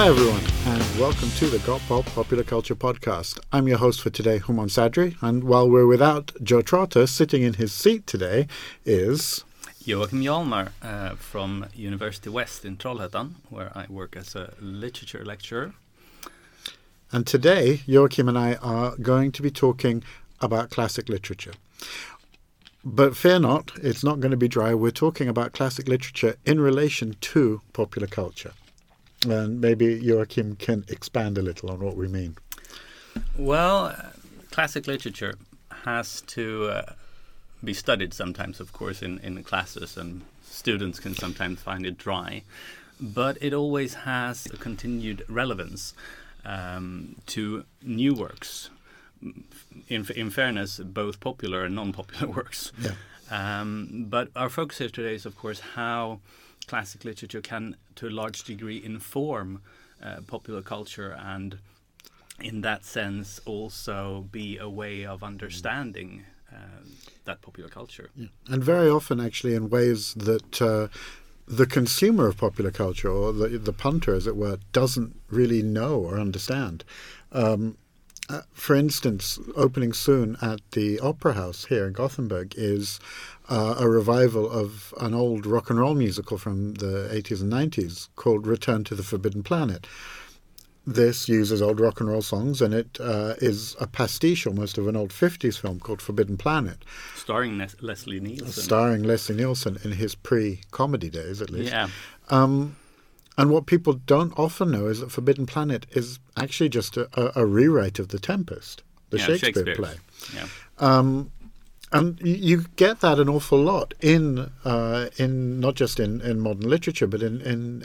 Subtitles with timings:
[0.00, 3.38] Hi, everyone, and welcome to the Got Pop Popular Culture Podcast.
[3.52, 7.52] I'm your host for today, Houman Sadri, and while we're without Joe Trotta, sitting in
[7.52, 8.48] his seat today
[8.86, 9.44] is.
[9.84, 15.74] Joakim Jahlmar uh, from University West in Trollhättan, where I work as a literature lecturer.
[17.12, 20.02] And today, Joakim and I are going to be talking
[20.40, 21.52] about classic literature.
[22.82, 24.72] But fear not, it's not going to be dry.
[24.72, 28.52] We're talking about classic literature in relation to popular culture.
[29.28, 32.36] And maybe Joakim can expand a little on what we mean.
[33.36, 33.94] Well,
[34.50, 35.34] classic literature
[35.84, 36.92] has to uh,
[37.62, 42.42] be studied sometimes, of course, in, in classes, and students can sometimes find it dry.
[43.00, 45.94] But it always has a continued relevance
[46.44, 48.70] um, to new works.
[49.88, 52.72] In, in fairness, both popular and non popular works.
[52.80, 52.92] Yeah.
[53.30, 56.20] Um, but our focus here today is, of course, how
[56.66, 59.60] classic literature can, to a large degree, inform
[60.02, 61.58] uh, popular culture and,
[62.40, 66.56] in that sense, also be a way of understanding uh,
[67.24, 68.10] that popular culture.
[68.16, 68.28] Yeah.
[68.48, 70.88] And very often, actually, in ways that uh,
[71.46, 75.98] the consumer of popular culture, or the, the punter, as it were, doesn't really know
[75.98, 76.84] or understand.
[77.32, 77.76] Um,
[78.28, 83.00] uh, for instance, opening soon at the Opera House here in Gothenburg is
[83.50, 88.08] uh, a revival of an old rock and roll musical from the 80s and 90s
[88.14, 89.86] called Return to the Forbidden Planet.
[90.86, 94.88] This uses old rock and roll songs, and it uh, is a pastiche almost of
[94.88, 96.84] an old 50s film called Forbidden Planet.
[97.16, 98.62] Starring Leslie Nielsen.
[98.62, 101.70] Starring Leslie Nielsen in his pre comedy days, at least.
[101.70, 101.88] Yeah.
[102.30, 102.76] Um,
[103.36, 107.42] and what people don't often know is that Forbidden Planet is actually just a, a,
[107.42, 109.94] a rewrite of The Tempest, the Yeah, Shakespeare play.
[110.34, 110.46] Yeah.
[110.78, 111.30] Um,
[111.92, 116.68] and you get that an awful lot in uh, in not just in, in modern
[116.68, 117.84] literature, but in, in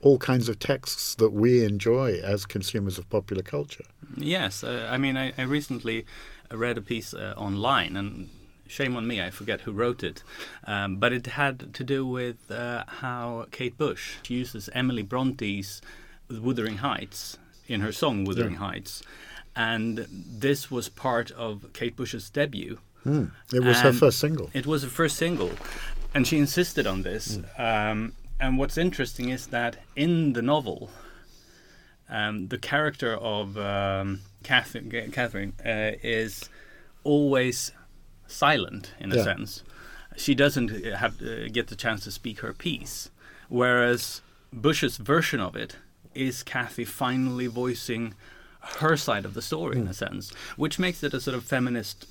[0.00, 3.84] all kinds of texts that we enjoy as consumers of popular culture.
[4.16, 6.04] Yes, uh, I mean, I, I recently
[6.50, 8.28] read a piece uh, online, and
[8.66, 10.22] shame on me, I forget who wrote it,
[10.64, 15.80] um, but it had to do with uh, how Kate Bush uses Emily Bronte's
[16.30, 19.02] Wuthering Heights in her song Wuthering Heights,
[19.54, 22.78] and this was part of Kate Bush's debut.
[23.04, 24.50] It was her first single.
[24.52, 25.50] It was her first single,
[26.14, 27.38] and she insisted on this.
[27.58, 30.90] Um, and what's interesting is that in the novel,
[32.08, 36.48] um, the character of um, Catherine, Catherine uh, is
[37.04, 37.72] always
[38.26, 39.24] silent in a Yeah.
[39.24, 39.62] sense.
[40.16, 43.10] She doesn't have uh, get the chance to speak her piece,
[43.48, 44.20] whereas
[44.52, 45.76] Bush's version of it
[46.14, 48.14] is Kathy finally voicing
[48.78, 52.06] her side of the story in a sense, which makes it a sort of feminist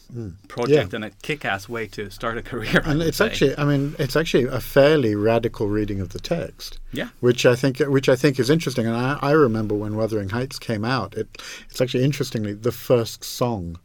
[0.50, 0.92] project Mm.
[0.92, 0.96] Yeah.
[0.98, 2.82] and a kick-ass way to start a career.
[2.86, 3.26] And it's say.
[3.28, 6.78] actually, I mean, it's actually a fairly radical reading of the text.
[6.92, 8.86] yeah, which I think which I think is interesting.
[8.86, 11.14] And I, I remember when Wuthering Heights came out.
[11.16, 11.28] It
[11.70, 13.80] it's actually interestingly the first song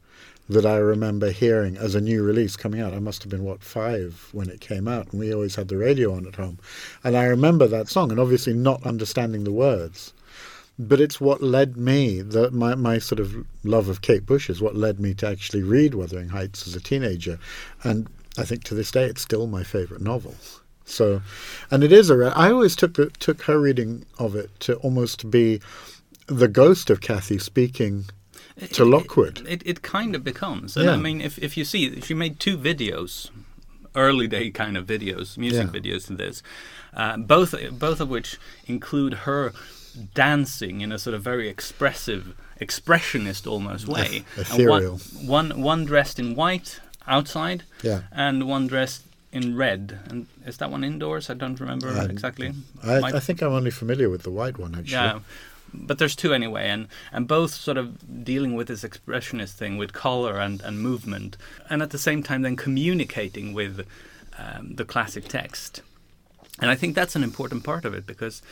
[0.49, 2.95] that I remember hearing as a new release coming out.
[2.95, 5.77] I must have been what five when it came out, and we always had the
[5.77, 6.59] radio on at home.
[7.05, 10.13] And I remember that song, and obviously not understanding the words.
[10.79, 14.61] But it's what led me, the, my, my sort of love of Kate Bush is
[14.61, 17.39] what led me to actually read Wuthering Heights as a teenager.
[17.83, 20.35] And I think to this day it's still my favourite novel.
[20.85, 21.23] So,
[21.71, 22.17] and it is a.
[22.17, 25.61] re- I always took the, took her reading of it to almost be
[26.27, 28.05] the ghost of Kathy speaking
[28.73, 29.45] to Lockwood.
[29.49, 30.77] It, it kind of becomes.
[30.77, 30.93] And Yeah.
[30.93, 33.31] I mean, if, if you see, she made two videos,
[33.97, 35.81] early day kind of videos, music Yeah.
[35.81, 36.43] videos to this,
[36.95, 39.53] uh, both both of which include her
[40.15, 44.25] dancing in a sort of very expressive, expressionist almost way.
[44.37, 44.99] And ethereal.
[45.25, 48.03] one, one, one dressed in white outside, Yeah.
[48.13, 49.03] and one dressed
[49.33, 49.99] in red.
[50.09, 51.29] And is that one indoors?
[51.31, 52.53] I don't remember Um, exactly.
[52.83, 54.93] I, I think I'm only familiar with the white one actually.
[54.93, 55.19] yeah,
[55.75, 59.93] but there's two anyway, and and both sort of dealing with this expressionist thing with
[59.93, 61.37] color and and movement,
[61.69, 63.85] and at the same time then communicating with
[64.39, 65.83] um, the classic text,
[66.61, 68.43] and I think that's an important part of it because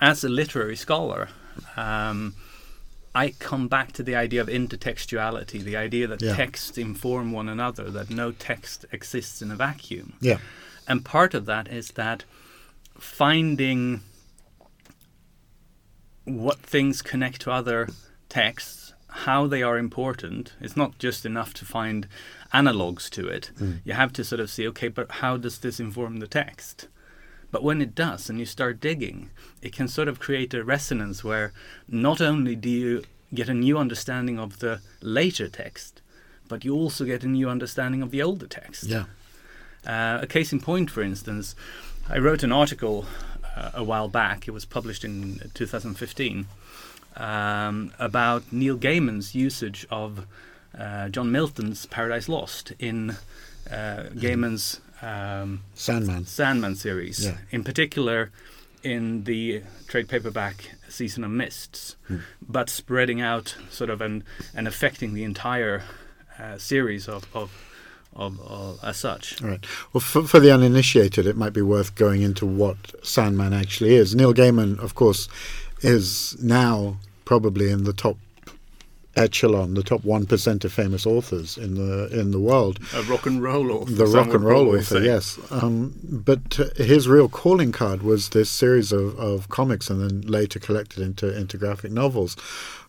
[0.00, 1.28] as a literary scholar.
[1.76, 2.34] Um,
[3.14, 6.36] I come back to the idea of intertextuality, the idea that Yeah.
[6.36, 10.12] texts inform one another, that no text exists in a vacuum.
[10.20, 10.38] Yeah.
[10.86, 12.24] And part of that is that
[12.98, 14.02] finding
[16.24, 17.88] what things connect to other
[18.28, 20.52] texts, how they are important.
[20.60, 22.06] It's not just enough to find
[22.52, 23.50] analogues to it.
[23.84, 26.86] You have to sort of see, okay, but how does this inform the text?
[27.50, 29.30] But when it does, and you start digging,
[29.60, 31.52] it can sort of create a resonance where
[31.88, 33.02] not only do you
[33.34, 36.00] get a new understanding of the later text,
[36.48, 38.84] but you also get a new understanding of the older text.
[38.84, 39.04] Yeah.
[39.86, 41.54] Uh, a case in point, for instance,
[42.08, 43.06] I wrote an article
[43.56, 44.46] uh, a while back.
[44.46, 46.46] It was published in 2015
[47.16, 50.26] um, about Neil Gaiman's usage of
[50.78, 53.16] uh, John Milton's Paradise Lost in
[53.70, 56.26] uh, Gaiman's um, Sandman.
[56.26, 57.38] Sandman series, Yeah.
[57.50, 58.30] in particular
[58.82, 62.16] in the trade paperback Season of Mists, Hmm.
[62.46, 64.24] but spreading out sort of and
[64.54, 65.82] and affecting the entire
[66.38, 67.50] uh, series of of,
[68.14, 69.42] of, of as such.
[69.42, 69.64] All right.
[69.92, 74.14] Well, for, for the uninitiated, it might be worth going into what Sandman actually is.
[74.14, 75.28] Neil Gaiman, of course,
[75.82, 78.16] is now probably in the top
[79.16, 82.78] echelon, the top one percent of famous authors in the in the world.
[82.94, 83.92] A rock and roll author.
[83.92, 85.04] the rock and roll author, say.
[85.04, 85.38] yes.
[85.50, 90.58] Um, but his real calling card was this series of, of comics and then later
[90.58, 92.36] collected into, into graphic novels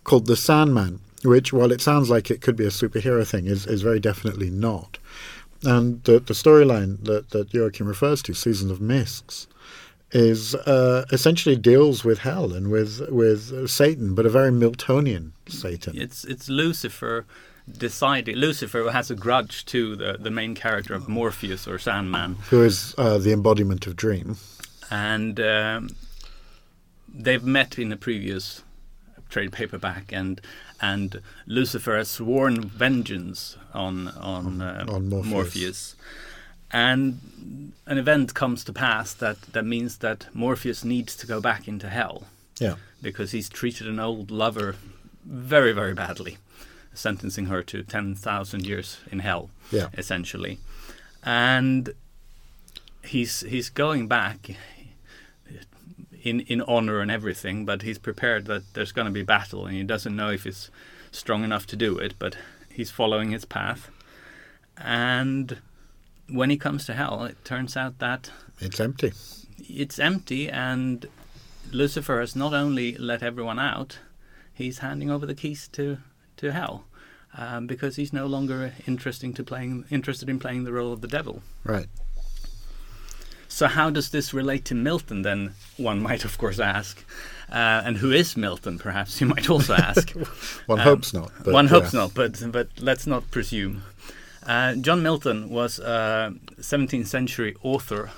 [0.03, 3.65] called The Sandman, which, while it sounds like it could be a superhero thing, is,
[3.67, 4.97] is very definitely not.
[5.63, 9.47] And the, the storyline that, that Joakim refers to, Season of Mists,
[10.13, 15.93] is uh, essentially deals with hell and with with Satan, but a very Miltonian Satan.
[15.97, 17.25] It's it's Lucifer
[17.77, 18.35] decided.
[18.37, 22.93] Lucifer has a grudge to the the main character of Morpheus or Sandman, Who is
[22.97, 24.37] uh, the embodiment of dream?
[24.89, 25.89] and um,
[27.07, 28.63] they've met in a previous
[29.29, 30.41] trade paperback, and
[30.81, 35.95] and Lucifer has sworn vengeance on on, uh, On Morpheus.
[36.73, 37.19] And
[37.85, 41.89] an event comes to pass that that means that Morpheus needs to go back into
[41.89, 42.23] hell
[42.59, 42.75] Yeah.
[43.01, 44.75] because he's treated an old lover
[45.25, 46.37] very very badly,
[46.93, 49.89] sentencing her to ten thousand years in hell Yeah.
[49.97, 50.59] essentially,
[51.23, 51.93] and
[53.03, 54.51] he's he's going back
[56.23, 59.75] in in honor and everything, but he's prepared that there's going to be battle, and
[59.75, 60.69] he doesn't know if he's
[61.11, 62.37] strong enough to do it, but
[62.69, 63.89] he's following his path,
[64.77, 65.57] and
[66.31, 69.13] when he comes to hell, it turns out that It's empty.
[69.69, 71.05] it's empty, and
[71.71, 73.99] Lucifer has not only let everyone out,
[74.53, 75.97] he's handing over the keys to
[76.37, 76.85] to hell.
[77.37, 81.07] Um, because he's no longer interesting to playing, interested in playing the role of the
[81.07, 81.41] devil.
[81.63, 81.87] Right.
[83.47, 85.21] So how does this relate to Milton?
[85.21, 87.03] Then one might, of course, ask.
[87.49, 88.79] Uh, and who is Milton?
[88.79, 90.09] Perhaps you might also ask.
[90.67, 91.31] One Um, hopes not.
[91.43, 93.83] But, one hopes not, but but let's not presume.
[94.45, 98.11] Uh, John Milton was a 17th century author.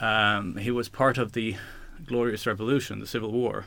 [0.00, 1.56] Um, he was part of the
[2.04, 3.66] Glorious Revolution, the Civil War,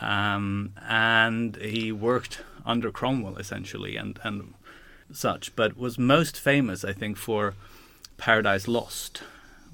[0.00, 4.54] um, and he worked under Cromwell essentially, and and
[5.12, 5.54] such.
[5.56, 7.54] But was most famous, I think, for
[8.16, 9.22] Paradise Lost,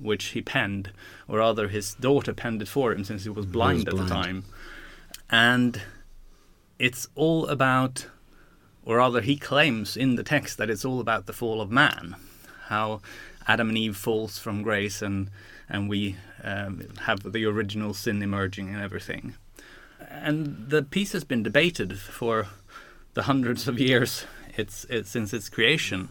[0.00, 0.90] which he penned,
[1.28, 4.44] or rather, his daughter penned it for him since he was blind at the time,
[5.28, 5.82] and
[6.78, 8.06] it's all about
[8.84, 12.16] or rather he claims in the text that it's all about the fall of man
[12.68, 13.00] how
[13.46, 15.30] adam and eve falls from grace and
[15.68, 19.34] and we um, have the original sin emerging and everything.
[20.10, 22.48] And the piece has been debated for
[23.14, 24.26] the hundreds of years
[24.56, 26.08] it's, since its creation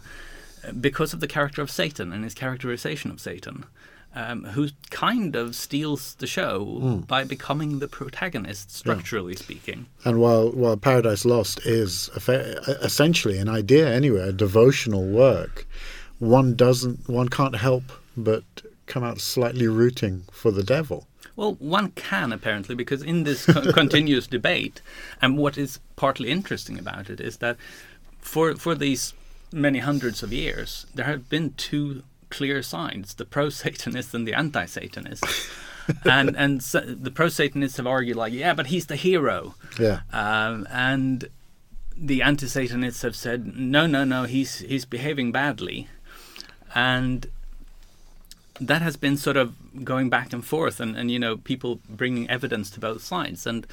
[0.68, 3.66] uh, because of the character of satan and his characterization of satan
[4.16, 9.88] um, who kind of steals the show by becoming the protagonist structurally speaking.
[10.06, 15.66] And while while Paradise Lost is a fa- essentially an idea anyway, a devotional work,
[16.20, 17.84] one doesn't one can't help
[18.16, 18.44] but
[18.86, 21.08] come out slightly rooting for the devil.
[21.36, 24.82] Well, one can apparently, because in this co- continuous debate,
[25.22, 27.58] and what is partly interesting about it is that
[28.20, 29.14] for for these
[29.52, 32.04] many hundreds of years, there have been two
[32.38, 35.50] clear sides: the pro-Satanists and the anti-Satanists.
[36.06, 40.00] and and so the pro-Satanists have argued like, yeah, but he's the hero, Yeah.
[40.12, 41.26] um, and
[42.10, 45.88] the anti-Satanists have said, no, no, no, he's he's behaving badly,
[46.74, 47.28] and
[48.62, 52.30] that has been sort of going back and forth, and, and you know people bringing
[52.30, 53.46] evidence to both sides.
[53.48, 53.68] And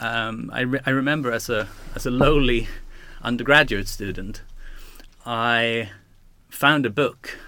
[0.00, 2.66] um, I, re- I remember as a as a lowly
[3.22, 4.42] undergraduate student,
[5.24, 5.90] I
[6.50, 7.38] found a book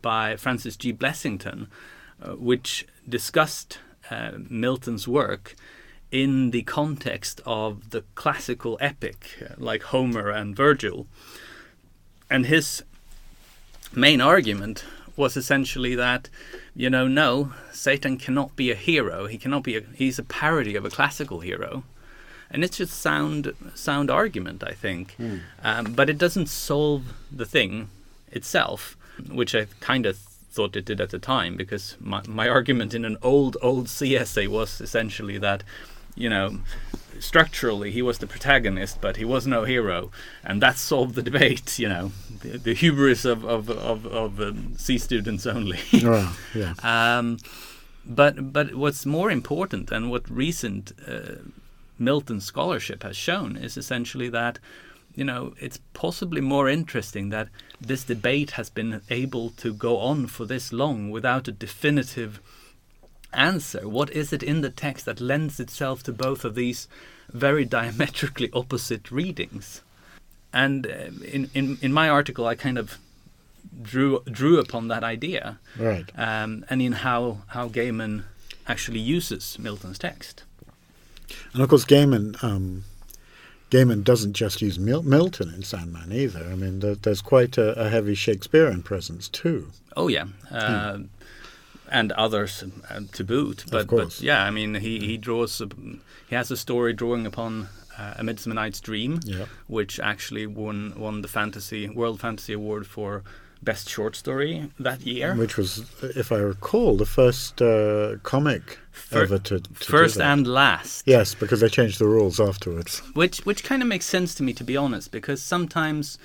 [0.00, 0.92] by Francis G.
[0.92, 1.68] Blessington,
[2.22, 3.78] uh, which discussed
[4.10, 5.54] uh, Milton's work
[6.10, 11.06] in the context of the classical epic, uh, like Homer and Virgil.
[12.28, 12.84] And his
[13.94, 14.84] main argument
[15.16, 16.28] was essentially that,
[16.74, 19.26] you know, no, Satan cannot be a hero.
[19.26, 19.76] He cannot be.
[19.76, 21.84] A, he's a parody of a classical hero,
[22.50, 25.16] and it's just sound sound argument, I think.
[25.62, 27.88] Um, but it doesn't solve the thing
[28.30, 28.96] itself,
[29.30, 30.16] which I kind of
[30.50, 34.16] thought it did at the time, because my my argument in an old old C
[34.16, 35.62] essay was essentially that,
[36.14, 36.58] you know.
[37.20, 40.10] Structurally, he was the protagonist, but he was no hero,
[40.42, 41.78] and that solved the debate.
[41.78, 45.78] You know, the, the hubris of of of, of um, C students only.
[46.02, 46.74] Well, yeah.
[46.82, 47.38] Um,
[48.04, 51.36] But but what's more important and what recent uh,
[51.98, 54.58] Milton scholarship has shown is essentially that
[55.14, 57.48] you know it's possibly more interesting that
[57.80, 62.40] this debate has been able to go on for this long without a definitive
[63.32, 63.88] answer.
[63.88, 66.88] What is it in the text that lends itself to both of these
[67.32, 69.82] very diametrically opposite readings?
[70.52, 72.98] And uh, in, in in my article, I kind of
[73.82, 76.10] drew drew upon that idea, Right.
[76.16, 78.24] um, and in how how Gaiman
[78.66, 80.44] actually uses Milton's text.
[81.54, 82.84] And of course, Gaiman, um,
[83.72, 86.44] Gaiman doesn't just use Mil- Milton in Sandman either.
[86.52, 89.68] I mean, there, there's quite a, a heavy Shakespearean presence too.
[89.96, 90.98] Oh yeah, uh,
[91.90, 93.64] and others uh, to boot.
[93.70, 95.60] But, but yeah, I mean, he he draws.
[95.62, 95.68] A,
[96.28, 99.46] he has a story drawing upon uh, a Midsummer Night's Dream, Yeah.
[99.68, 103.22] which actually won won the fantasy World Fantasy Award for
[103.62, 105.34] best short story that year.
[105.34, 110.46] Which was, if I recall, the first uh, comic Fir- ever to, to First and
[110.46, 111.04] last.
[111.06, 113.00] yes, because they changed the rules afterwards.
[113.14, 116.18] which which kind of makes sense to me to be honest because sometimes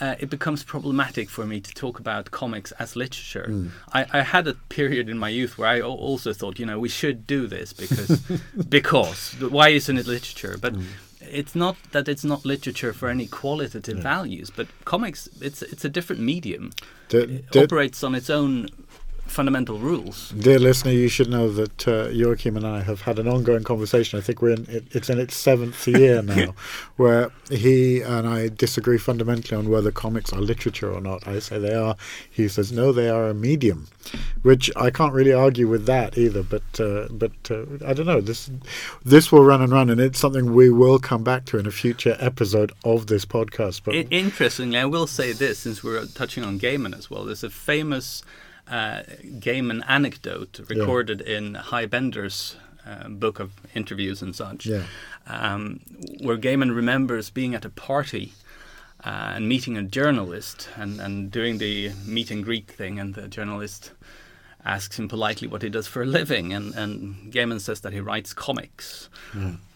[0.00, 3.70] uh, it becomes problematic for me to talk about comics as literature.
[3.92, 6.88] I, I had a period in my youth where I also thought, you know, we
[6.88, 8.20] should do this because
[8.68, 10.56] because why isn't it literature?
[10.60, 10.74] But
[11.30, 14.02] it's not that it's not literature for any qualitative mm.
[14.02, 16.70] values, but comics it's it's a different medium.
[17.08, 18.68] The- It operates on its own
[19.30, 20.30] fundamental rules.
[20.30, 24.18] Dear listener, you should know that uh, Joakim and I have had an ongoing conversation.
[24.18, 26.54] I think we're in it, it's in its seventh year now,
[26.96, 31.26] where he and I disagree fundamentally on whether comics are literature or not.
[31.26, 31.96] I say they are.
[32.30, 33.88] He says no, they are a medium,
[34.42, 36.42] which I can't really argue with that either.
[36.42, 38.20] But uh, but uh, I don't know.
[38.20, 38.50] This
[39.04, 41.70] this will run and run, and it's something we will come back to in a
[41.70, 43.82] future episode of this podcast.
[43.84, 47.24] But I- interestingly, I will say this since we're touching on Gaiman as well.
[47.24, 48.22] There's a famous
[48.70, 49.02] uh,
[49.40, 52.56] Gaiman anecdote recorded in Hy Bender's
[52.86, 54.84] uh, book of interviews and such, Yeah.
[55.26, 55.80] um,
[56.20, 58.32] where Gaiman remembers being at a party.
[59.04, 63.28] Uh, and meeting a journalist and, and doing the meet and greet thing, and the
[63.28, 63.92] journalist
[64.64, 68.00] asks him politely what he does for a living, and, and Gaiman says that he
[68.00, 69.08] writes comics,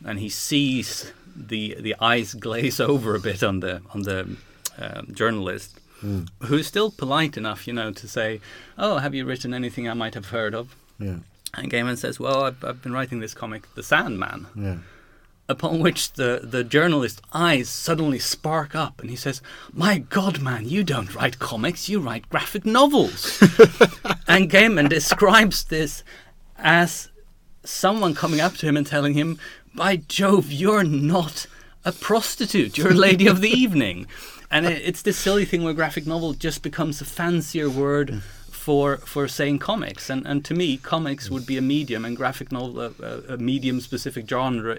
[0.05, 4.37] and he sees the the eyes glaze over a bit on the on the
[4.77, 6.29] um, journalist, Mm.
[6.45, 8.41] who's still polite enough, you know, to say,
[8.77, 11.17] "Oh, have you written anything I might have heard of?" yeah,
[11.55, 14.77] And Gaiman says, "Well, I've, I've been writing this comic, The Sandman." yeah.
[15.49, 19.43] Upon which the, the journalist's eyes suddenly spark up and he says,
[19.73, 23.39] My God, man, you don't write comics, you write graphic novels.
[24.29, 26.05] and Gaiman describes this
[26.57, 27.11] as
[27.65, 29.37] someone coming up to him and telling him,
[29.75, 31.47] By Jove, you're not
[31.85, 34.07] a prostitute, you're a lady of the evening.
[34.53, 38.21] And it, it's this silly thing where graphic novel just becomes a fancier word mm.
[38.51, 40.11] for for saying comics.
[40.11, 43.37] And, and to me, comics would be a medium and graphic novel a, a, a
[43.39, 44.79] medium specific genre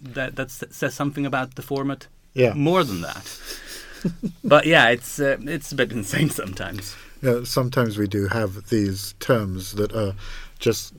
[0.00, 2.54] that that says something about the format Yeah.
[2.54, 3.38] more than that.
[4.44, 6.96] but yeah, it's uh, it's a bit insane sometimes.
[7.22, 10.14] Yeah, sometimes we do have these terms that are
[10.58, 10.94] just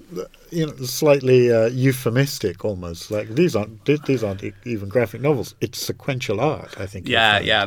[0.52, 5.56] you know slightly uh, euphemistic almost like these aren't these aren't even graphic novels.
[5.62, 7.66] It's sequential art i think Yeah, yeah,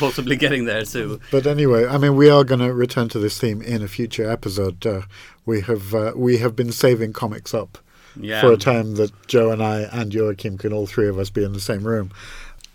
[0.00, 1.20] possibly getting there too.
[1.30, 4.28] but anyway i mean we are going to return to this theme in a future
[4.28, 4.84] episode.
[4.86, 5.02] Uh,
[5.46, 7.78] we have uh, we have been saving comics up
[8.20, 11.30] Yeah, for a time that joe and i and joakim can all three of us
[11.30, 12.10] be in the same room.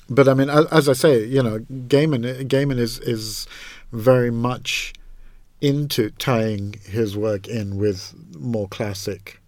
[0.10, 1.60] But i mean as, as i say you know
[1.94, 3.46] gaiman gaiman is is
[3.92, 4.94] very much
[5.64, 9.40] into tying his work in with more classic.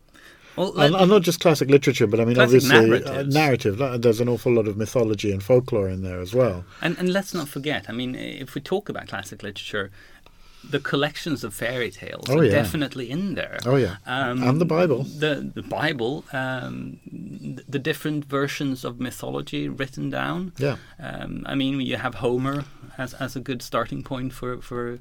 [0.56, 3.74] Well, let- and, and not just classic literature but i mean obviously uh, narrative.
[4.02, 6.64] There's an awful lot of mythology and folklore in there as well.
[6.82, 9.92] And, and let's not forget, I mean, if we talk about classic literature,
[10.76, 12.52] the collections of fairy tales Oh, are yeah.
[12.52, 13.58] definitely in there.
[13.66, 13.98] oh yeah.
[14.08, 15.04] Um, and the bible.
[15.04, 17.00] The the Bible, um,
[17.56, 20.54] th- the different versions of mythology written down.
[20.58, 20.78] yeah.
[21.08, 22.64] Um, I mean, you have Homer
[22.98, 25.00] as as a good starting point for for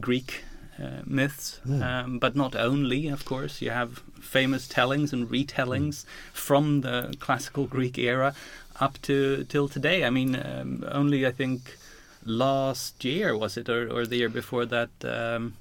[0.00, 0.44] Greek
[0.82, 1.82] uh, myths, Hmm.
[1.82, 3.08] um, but not only.
[3.08, 8.34] Of course, you have famous tellings and retellings from the classical Greek era
[8.80, 10.04] up to till today.
[10.04, 11.76] I mean, um, only I think
[12.24, 14.90] last year was it, or, or the year before that.
[15.02, 15.54] Um,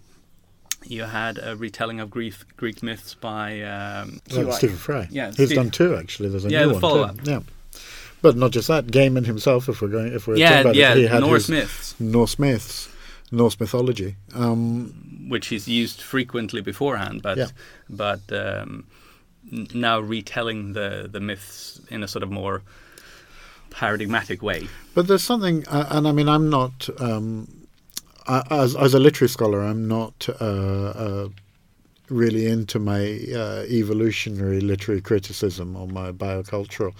[0.85, 5.07] you had a retelling of Greek Greek myths by um, Like Stephen Fry.
[5.11, 6.29] Yeah, he's Steve- done two actually.
[6.29, 7.21] There's a Yeah, new the one follow-up.
[7.23, 7.31] too.
[7.31, 7.39] Yeah,
[8.21, 8.88] but not just that.
[8.88, 11.47] Gaiman himself, if we're going, if we're yeah, talking about yeah, it, he had Norse
[11.47, 11.95] his myths.
[11.99, 12.88] Norse myths,
[13.31, 14.15] Norse mythology.
[14.33, 14.93] Um,
[15.29, 17.48] which is used frequently beforehand, but Yeah.
[17.89, 18.86] but um,
[19.51, 22.62] n- now retelling the the myths in a sort of more
[23.69, 24.67] paradigmatic way.
[24.95, 27.48] but there's something, uh, and I mean, I'm not um,
[28.27, 30.45] I, as as a literary scholar, I'm not uh,
[31.05, 31.29] uh,
[32.09, 36.93] really into my uh, evolutionary literary criticism or my biocultural,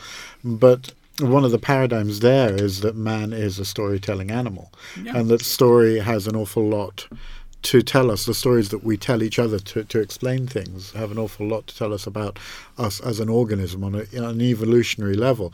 [0.44, 4.72] but one of the paradigms there is that man is a storytelling animal,
[5.02, 5.18] Yeah.
[5.18, 7.08] and that story has an awful lot
[7.62, 8.26] to tell us.
[8.26, 11.68] The stories that we tell each other to, to explain things have an awful lot
[11.68, 12.40] to tell us about
[12.78, 15.54] us as an organism on, a, on an evolutionary level.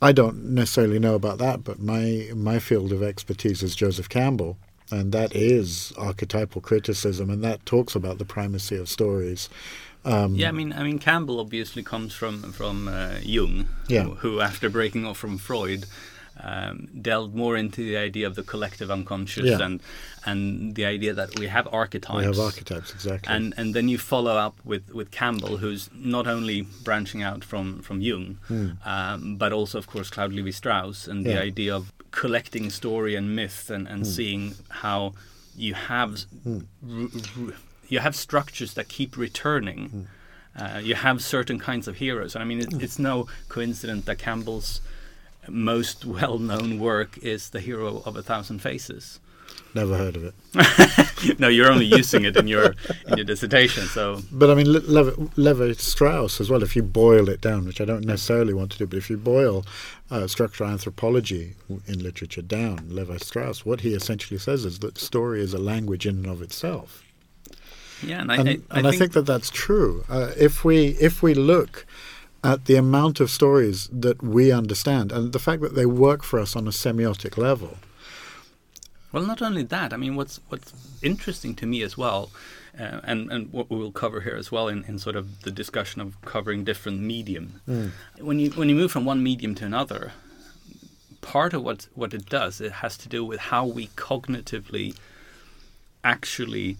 [0.00, 4.56] I don't necessarily know about that, but my my field of expertise is Joseph Campbell,
[4.90, 9.48] and that is archetypal criticism, and that talks about the primacy of stories.
[10.04, 14.04] Um, Yeah, I mean, I mean, Campbell obviously comes from from uh, Jung, Yeah.
[14.04, 15.84] who, who, after breaking off from Freud,
[16.42, 19.64] um, delved more into the idea of the collective unconscious Yeah.
[19.66, 19.80] and
[20.24, 22.16] and the idea that we have archetypes.
[22.18, 23.32] we have archetypes exactly.
[23.34, 27.82] and and then you follow up with, with Campbell, who's not only branching out from
[27.82, 28.38] from Jung,
[28.84, 31.48] um, but also, of course, Claude Levi-Strauss and the Hmm.
[31.48, 35.12] Idea of collecting story and myth and, and seeing how
[35.56, 36.10] you have
[36.44, 36.58] Hmm.
[36.88, 37.54] r- r-
[37.92, 39.88] you have structures that keep returning.
[39.88, 40.02] Hmm.
[40.54, 42.34] Uh, you have certain kinds of heroes.
[42.34, 44.80] I mean, it, it's no coincidence that Campbell's
[45.48, 49.20] most well-known work is the hero of a thousand faces.
[49.74, 51.38] Never heard of it.
[51.38, 52.74] no, you're only using it in your
[53.08, 53.84] in your dissertation.
[53.84, 56.62] So But I mean, Le- Levi, Levi Strauss as well.
[56.62, 59.18] If you boil it down, which I don't necessarily want to do, but if you
[59.18, 59.64] boil
[60.10, 61.54] uh, structural anthropology
[61.86, 66.06] in literature down, Levi Strauss, what he essentially says is that story is a language
[66.06, 67.02] in and of itself.
[68.02, 70.04] Yeah, and I, and, I, I and I think that that's true.
[70.08, 71.86] Uh, if we if we look
[72.44, 76.40] at the amount of stories that we understand and the fact that they work for
[76.40, 77.78] us on a semiotic level,
[79.12, 79.92] Well, not only that.
[79.92, 82.30] I mean, what's what's interesting to me as well,
[82.78, 85.50] uh, and and what we will cover here as well in, in sort of the
[85.50, 87.60] discussion of covering different medium.
[88.18, 90.12] When you when you move from one medium to another,
[91.20, 94.96] part of what what it does it has to do with how we cognitively
[96.02, 96.76] actually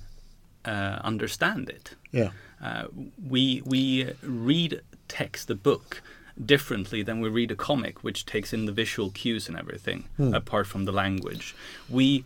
[0.64, 1.94] uh, understand it.
[2.12, 2.30] yeah,
[2.62, 2.84] Uh,
[3.28, 6.02] we we read text, the book,
[6.44, 10.66] differently than we read a comic, which takes in the visual cues and everything, apart
[10.66, 11.54] from the language.
[11.90, 12.24] We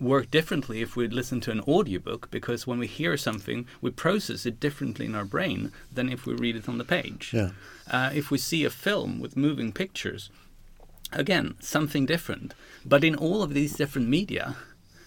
[0.00, 4.44] work differently if we listen to an audiobook because when we hear something, we process
[4.46, 7.30] it differently in our brain than if we read it on the page.
[7.32, 7.50] Yeah.
[7.90, 10.28] Uh, if we see a film with moving pictures,
[11.12, 12.52] again, something different.
[12.84, 14.56] But in all of these different media,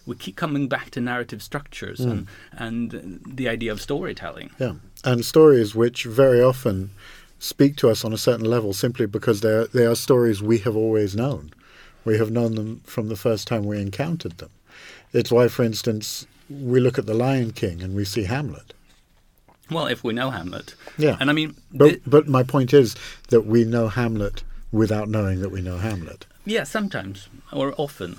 [0.10, 2.64] we keep coming back to narrative structures and, hmm.
[2.64, 4.50] and the idea of storytelling.
[4.60, 4.74] Yeah,
[5.06, 6.90] and stories which very often
[7.38, 10.58] speak to us on a certain level simply because they are, they are stories we
[10.60, 11.52] have always known.
[12.06, 14.50] We have known them from the first time we encountered them.
[15.14, 18.74] It's why, for instance, we look at The Lion King and we see Hamlet.
[19.70, 20.74] Well, if we know Hamlet.
[20.98, 21.18] Yeah.
[21.20, 22.96] And I mean, But, thi- but my point is
[23.30, 26.26] that we know Hamlet without knowing that we know Hamlet.
[26.46, 28.18] yeah, sometimes or often.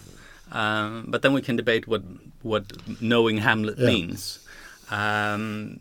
[0.53, 2.03] Um, but then we can debate what
[2.43, 2.65] what
[3.01, 3.87] knowing Hamlet Yeah.
[3.87, 4.39] means.
[4.91, 5.79] Um,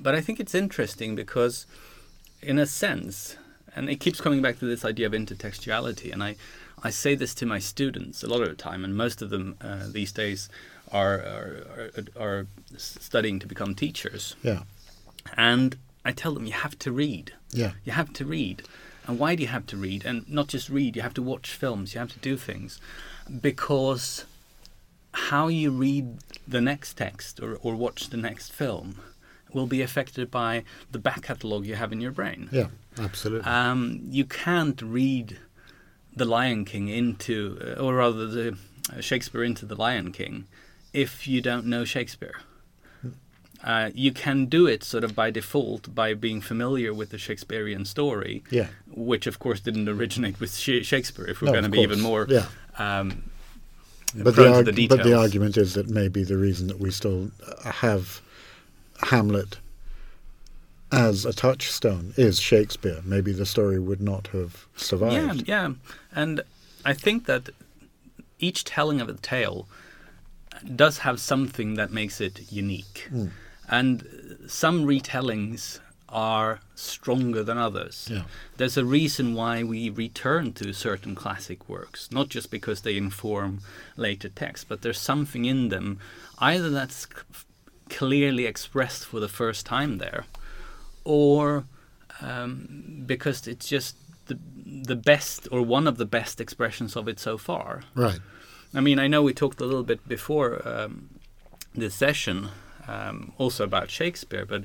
[0.00, 1.66] but I think it's interesting because,
[2.42, 3.36] in a sense,
[3.76, 6.12] and it keeps coming back to this idea of intertextuality.
[6.12, 6.36] And I,
[6.82, 9.56] I say this to my students a lot of the time, and most of them
[9.60, 10.48] uh, these days
[10.90, 14.34] are, are are are studying to become teachers.
[14.42, 14.62] Yeah,
[15.36, 17.32] And I tell them you have to read.
[17.52, 18.62] yeah, You have to read.
[19.08, 20.04] And why do you have to read?
[20.04, 22.78] And not just read, you have to watch films, you have to do things.
[23.40, 24.26] Because
[25.12, 28.96] how you read the next text or, or watch the next film
[29.52, 32.50] will be affected by the back catalogue you have in your brain.
[32.52, 32.66] yeah,
[32.98, 33.50] absolutely.
[33.50, 35.38] Um, you can't read
[36.14, 38.58] The Lion King into, or rather, the
[38.94, 40.46] uh, Shakespeare into The Lion King,
[40.92, 42.40] if you don't know Shakespeare.
[43.64, 47.84] Uh, you can do it sort of by default by being familiar with the Shakespearean
[47.84, 51.26] story, yeah, which of course didn't originate with Shakespeare.
[51.26, 52.46] If we're No, going to be even more Yeah.
[52.78, 53.24] um,
[54.14, 57.30] but the, arg- the but the argument is that maybe the reason that we still
[57.64, 58.20] uh, have
[59.10, 59.58] Hamlet
[60.90, 63.00] as a touchstone is Shakespeare.
[63.04, 65.46] Maybe the story would not have survived.
[65.48, 65.72] yeah.
[66.14, 66.40] And
[66.84, 67.50] I think that
[68.38, 69.66] each telling of a tale
[70.74, 73.06] does have something that makes it unique.
[73.10, 73.26] Hmm.
[73.70, 78.08] And some retellings are stronger than others.
[78.10, 78.22] Yeah.
[78.56, 83.60] There's a reason why we return to certain classic works, not just because they inform
[83.96, 85.98] later texts, but there's something in them,
[86.38, 87.44] either that's c-
[87.90, 90.24] clearly expressed for the first time there,
[91.04, 91.64] or
[92.22, 97.18] um, because it's just the the best or one of the best expressions of it
[97.18, 97.82] so far.
[97.94, 98.20] Right.
[98.74, 101.08] I mean, I know we talked a little bit before um,
[101.74, 102.48] this session
[102.88, 104.64] um, also about Shakespeare, but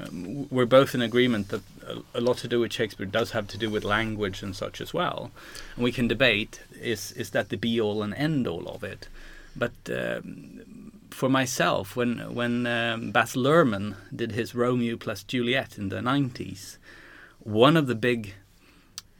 [0.00, 3.46] um, we're both in agreement that a, a lot to do with Shakespeare does have
[3.48, 5.30] to do with language and such as well.
[5.76, 9.08] And we can debate is is that the be all and end all of it,
[9.54, 15.88] but um, for myself, when when um, Baz Luhrmann did his Romeo plus Juliet in
[15.88, 16.76] the '90s,
[17.40, 18.34] one of the big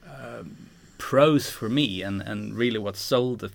[0.06, 3.50] um, pros for me, and and really what sold the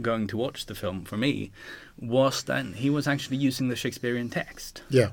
[0.00, 1.50] going to watch the film for me,
[1.98, 4.82] was that he was actually using the Shakespearean text.
[4.90, 5.10] Yeah.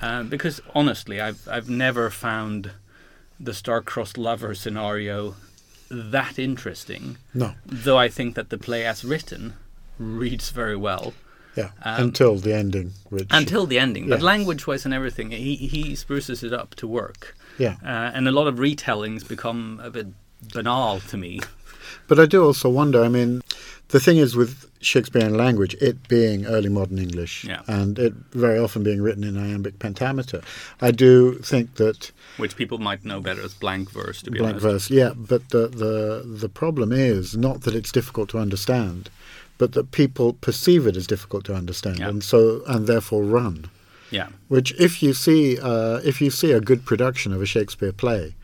[0.00, 2.70] Uh, because honestly, I've I've never found
[3.38, 5.34] the star-crossed lover scenario
[5.90, 7.16] that interesting.
[7.32, 7.54] No.
[7.64, 9.54] Though I think that the play as written
[9.98, 11.14] reads very well.
[11.56, 11.70] Yeah.
[11.82, 16.42] Um, until the ending, which Until the ending, but language-wise and everything, he he spruces
[16.42, 17.34] it up to work.
[17.58, 17.76] yeah.
[17.82, 20.08] Uh, and a lot of retellings become a bit
[20.52, 21.40] banal to me.
[22.08, 23.02] But I do also wonder.
[23.02, 23.42] I mean,
[23.88, 27.62] the thing is with Shakespearean language, it being early modern English, Yeah.
[27.66, 30.40] and it very often being written in iambic pentameter.
[30.80, 34.54] I do think that which people might know better as blank verse, to be blank
[34.62, 34.88] honest.
[34.88, 35.12] verse, yeah.
[35.16, 39.08] But the the the problem is not that it's difficult to understand,
[39.58, 42.08] but that people perceive it as difficult to understand, Yeah.
[42.08, 43.66] and so and therefore run.
[44.10, 47.90] Yeah, Which, if you see, uh, if you see a good production of a Shakespeare
[47.92, 48.34] play,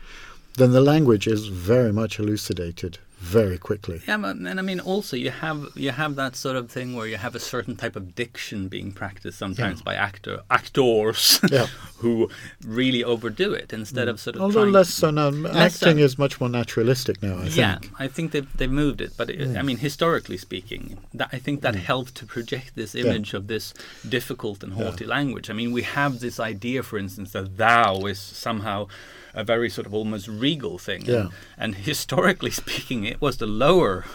[0.57, 4.01] then the language is very much elucidated very quickly.
[4.05, 7.15] yeah, and I mean also you have you have that sort of thing where you
[7.15, 11.67] have a certain type of diction being practiced sometimes by actor actors Yeah.
[11.99, 12.29] who
[12.65, 15.87] really overdo it instead of sort of Although less so now, Less so.
[15.87, 17.37] acting is much more naturalistic now.
[17.37, 17.55] I think.
[17.55, 21.39] yeah, I think they've they've moved it, but it, I mean, historically speaking, that I
[21.39, 21.79] think that mm.
[21.79, 23.73] helped to project this image of this
[24.07, 25.49] difficult and haughty language.
[25.49, 28.87] I mean, we have this idea, for instance, that thou is somehow
[29.33, 31.15] a very sort of almost regal thing, Yeah.
[31.19, 34.05] and, and historically speaking, it was the lower,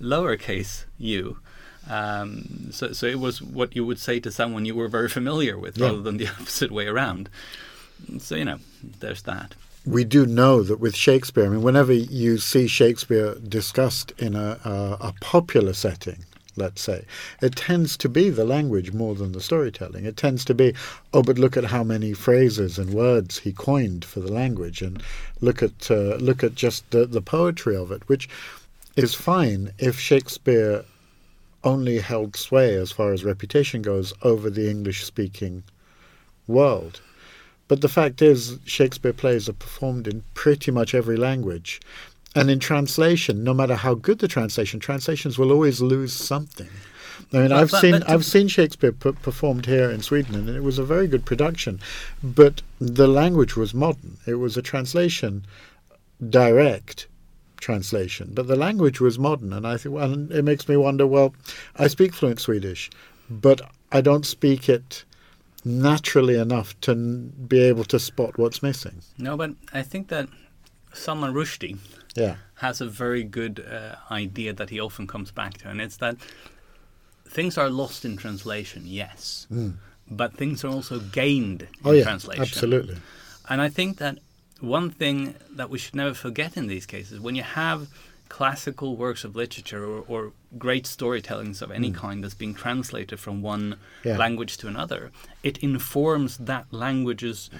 [0.00, 1.38] lowercase u.
[1.88, 5.58] Um, so, so it was what you would say to someone you were very familiar
[5.58, 5.86] with, Yeah.
[5.86, 7.28] rather than the opposite way around.
[8.18, 8.58] So you know,
[9.00, 9.54] there's that.
[9.86, 14.58] we do know that with Shakespeare, I mean, whenever you see Shakespeare discussed in a,
[14.64, 16.24] a, a popular setting,
[16.58, 17.04] let's say,
[17.40, 20.04] it tends to be the language more than the storytelling.
[20.04, 20.74] It tends to be,
[21.14, 25.02] oh, but look at how many phrases and words he coined for the language, and
[25.40, 28.28] look at uh, look at just the, the poetry of it, which
[28.96, 30.84] is fine if Shakespeare
[31.64, 35.62] only held sway as far as reputation goes over the English-speaking
[36.46, 37.00] world.
[37.68, 41.80] But the fact is, Shakespeare plays are performed in pretty much every language.
[42.38, 46.68] And in translation, no matter how good the translation, translations will always lose something.
[47.32, 50.48] I mean, I've but- seen but I've seen Shakespeare p- performed here in Sweden, and
[50.48, 51.80] it was a very good production.
[52.22, 55.44] But the language was modern; it was a translation,
[56.30, 57.06] direct
[57.60, 59.52] translation, but the language was modern.
[59.52, 61.06] And I think, well, and it makes me wonder.
[61.06, 61.34] Well,
[61.76, 62.88] I speak fluent Swedish,
[63.28, 63.60] but
[63.92, 65.04] I don't speak it
[65.64, 69.02] naturally enough to n- be able to spot what's missing.
[69.18, 70.28] No, but I think that
[70.94, 71.76] Salman Rushdie
[72.14, 75.96] Yeah, has a very good uh, idea that he often comes back to, and it's
[75.98, 76.16] that
[77.28, 79.46] things are lost in translation, yes,
[80.10, 82.42] but things are also gained in oh yeah, translation.
[82.42, 82.96] absolutely.
[83.48, 84.18] And I think that
[84.60, 87.88] one thing that we should never forget in these cases, when you have
[88.28, 93.40] classical works of literature or, or great storytellings of any kind that's being translated from
[93.42, 93.76] one.
[94.04, 94.16] Yeah.
[94.18, 95.10] language to another,
[95.42, 97.50] it informs that language's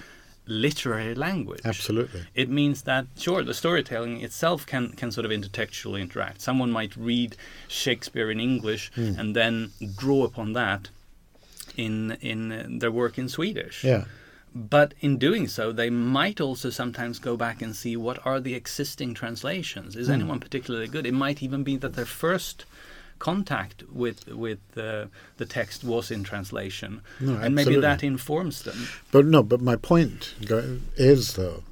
[0.49, 1.61] literary language.
[1.65, 2.23] Absolutely.
[2.35, 6.41] It means that sure, the storytelling itself can can sort of intertextually interact.
[6.41, 7.37] Someone might read
[7.69, 9.15] Shakespeare in English Hmm.
[9.19, 10.89] and then draw upon that
[11.77, 13.85] in in uh, their work in Swedish.
[13.85, 14.05] Yeah,
[14.55, 18.55] But in doing so, they might also sometimes go back and see what are the
[18.55, 19.95] existing translations.
[19.97, 21.07] Is anyone particularly good?
[21.07, 22.65] It might even be that their first
[23.19, 28.89] contact with with uh, the text was in translation, No, and maybe that informs them.
[29.13, 29.43] but no.
[29.43, 30.35] But my point
[30.97, 31.63] is though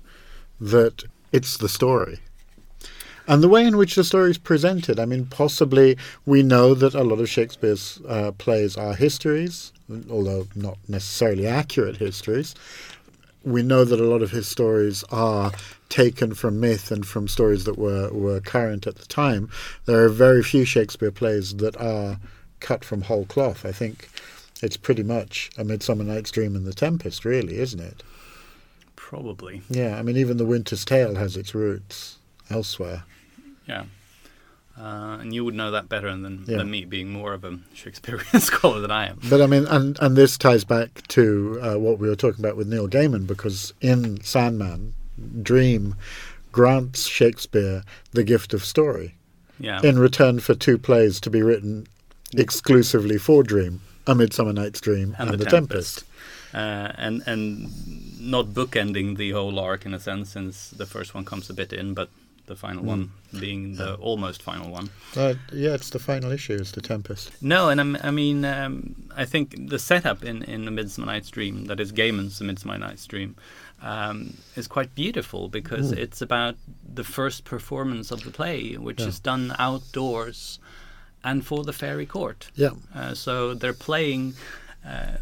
[0.61, 2.19] that it's the story.
[3.29, 6.95] And the way in which the story is presented, I mean, possibly we know that
[6.95, 9.73] a lot of Shakespeare's uh, plays are histories,
[10.09, 12.55] although not necessarily accurate histories.
[13.43, 15.51] We know that a lot of his stories are
[15.88, 19.49] taken from myth and from stories that were, were current at the time.
[19.85, 22.18] There are very few Shakespeare plays that are
[22.61, 23.64] cut from whole cloth.
[23.64, 24.09] I think
[24.62, 28.03] it's pretty much A Midsummer Night's Dream and The Tempest, really, isn't it?
[28.96, 32.16] Probably, Yeah, I mean, even The Winter's Tale has its roots
[32.51, 33.05] elsewhere.
[33.66, 33.85] yeah.
[34.79, 36.59] Uh, and you would know that better than, Yeah.
[36.59, 39.18] than me, being more of a Shakespearean scholar than I am.
[39.31, 42.59] But I mean, and and this ties back to uh, what we were talking about
[42.59, 44.92] with Neil Gaiman, because in Sandman,
[45.42, 45.94] Dream
[46.52, 49.14] grants Shakespeare the gift of story
[49.59, 49.81] Yeah.
[49.83, 51.87] in return for two plays to be written
[52.35, 56.05] exclusively for Dream: A Midsummer Night's Dream and, The, Tempest.
[56.55, 57.68] Uh, and and
[58.20, 61.72] not bookending the whole arc in a sense, since the first one comes a bit
[61.72, 62.09] in, but
[62.46, 64.88] the final one being the almost final one.
[65.16, 66.55] Uh, yeah, it's the final issue.
[66.55, 67.33] It's the Tempest.
[67.42, 71.29] No, and I'm, I mean, um, I think the setup in in A Midsummer Night's
[71.31, 73.35] Dream, that is Gaiman's A Midsummer Night's Dream,
[73.83, 75.99] um, is quite beautiful because Mm.
[75.99, 76.57] it's about
[76.95, 79.09] the first performance of the play, which Yeah.
[79.09, 80.59] is done outdoors
[81.23, 82.51] and for the fairy court.
[82.55, 84.35] Yeah, Uh, so they're playing
[84.85, 85.17] uh,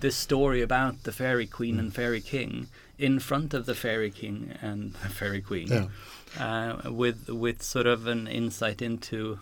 [0.00, 4.54] this story about the fairy queen and fairy king in front of the fairy king
[4.62, 5.88] and the fairy queen, yeah.
[6.84, 9.38] uh, with with sort of an insight into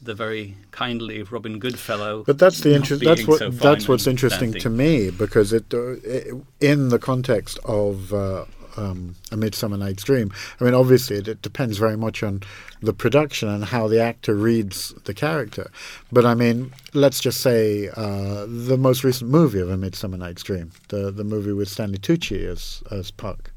[0.00, 2.24] the very kindly Robin Goodfellow.
[2.24, 3.04] But that's the interest.
[3.04, 3.38] That's what.
[3.38, 8.44] so that's what's interesting to me because it, uh, i in the context of uh,
[8.76, 10.32] um, A Midsummer Night's Dream.
[10.60, 12.42] I mean, obviously, it, it depends very much on
[12.80, 15.70] the production and how the actor reads the character.
[16.12, 20.42] But I mean, let's just say uh, the most recent movie of A Midsummer Night's
[20.42, 23.50] Dream, the the movie with Stanley Tucci as as Puck.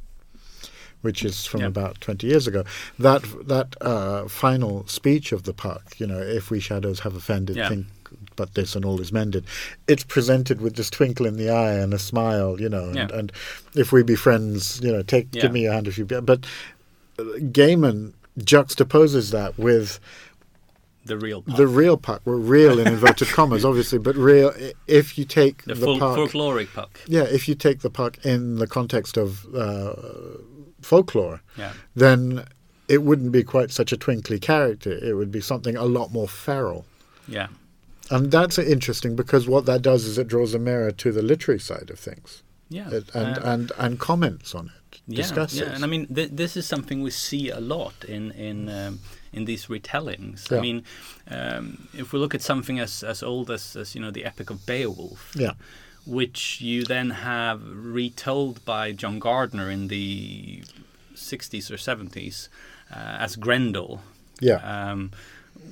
[1.02, 1.68] Which is from Yeah.
[1.68, 2.64] about twenty years ago.
[3.00, 7.56] That that uh, final speech of the Puck, you know, if we shadows have offended,
[7.56, 7.70] Yeah.
[7.70, 7.88] think
[8.36, 9.46] but this and all is mended.
[9.88, 13.08] It's presented with this twinkle in the eye and a smile, you know, and, Yeah.
[13.14, 13.32] and
[13.74, 15.44] if we be friends, you know, take Yeah.
[15.44, 16.20] give me your hand if you be.
[16.20, 16.46] But
[17.18, 20.00] uh, Gaiman juxtaposes that with
[21.06, 22.22] the real the real puck.
[22.26, 24.54] We're real in inverted commas, obviously, but real.
[24.88, 27.00] If you take the, the, full puck, folkloric puck.
[27.08, 29.94] yeah, if you take the puck in the context of uh,
[30.86, 32.46] folklore, Yeah, then
[32.88, 34.92] it wouldn't be quite such a twinkly character.
[34.92, 36.86] It would be something a lot more feral.
[37.28, 37.48] yeah,
[38.10, 41.60] And that's interesting because what that does is it draws a mirror to the literary
[41.60, 42.90] side of things yeah.
[42.90, 45.60] it, and, Uh, and, and comments on it, yeah, discusses.
[45.60, 49.00] Yeah, and I mean, th- this is something we see a lot in in um,
[49.34, 50.50] in these retellings.
[50.52, 50.58] Yeah.
[50.58, 50.84] I mean,
[51.30, 54.50] um, if we look at something as as old as, as you know the Epic
[54.50, 55.54] of Beowulf, yeah,
[56.06, 60.64] which you then have retold by John Gardner in the
[61.16, 62.50] 60s or 70s
[62.92, 64.02] uh, as Grendel,
[64.40, 65.12] yeah, um,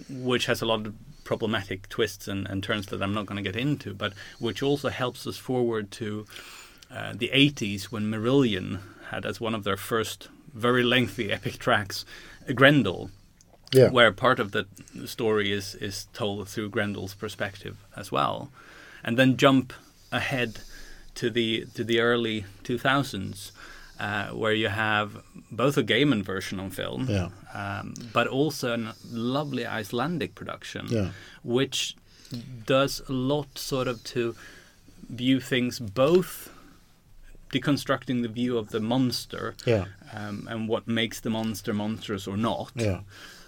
[0.09, 3.51] which has a lot of problematic twists and, and turns that I'm not going to
[3.51, 6.25] get into, but which also helps us forward to
[6.91, 12.05] uh, the 80s when Marillion had as one of their first very lengthy epic tracks
[12.55, 13.11] Grendel,
[13.71, 14.65] yeah, where part of the
[15.05, 18.49] story is is told through Grendel's perspective as well,
[19.03, 19.73] and then jump
[20.11, 20.59] ahead
[21.15, 23.51] to the to the early 2000s,
[23.99, 27.29] uh, where you have both a Gaiman version on film, Yeah.
[27.53, 31.09] um, but also a lovely Icelandic production, Yeah.
[31.43, 31.95] which
[32.65, 34.35] does a lot sort of to
[35.09, 36.49] view things both
[37.51, 42.37] deconstructing the view of the monster yeah, um, and what makes the monster monstrous or
[42.37, 42.99] not yeah,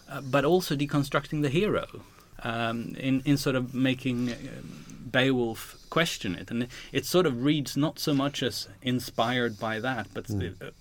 [0.09, 1.85] uh, but also deconstructing the hero
[2.41, 4.35] um, in in sort of making uh,
[5.11, 9.79] Beowulf question it, and it, it sort of reads not so much as inspired by
[9.79, 10.53] that, but Mm.
[10.61, 10.71] uh,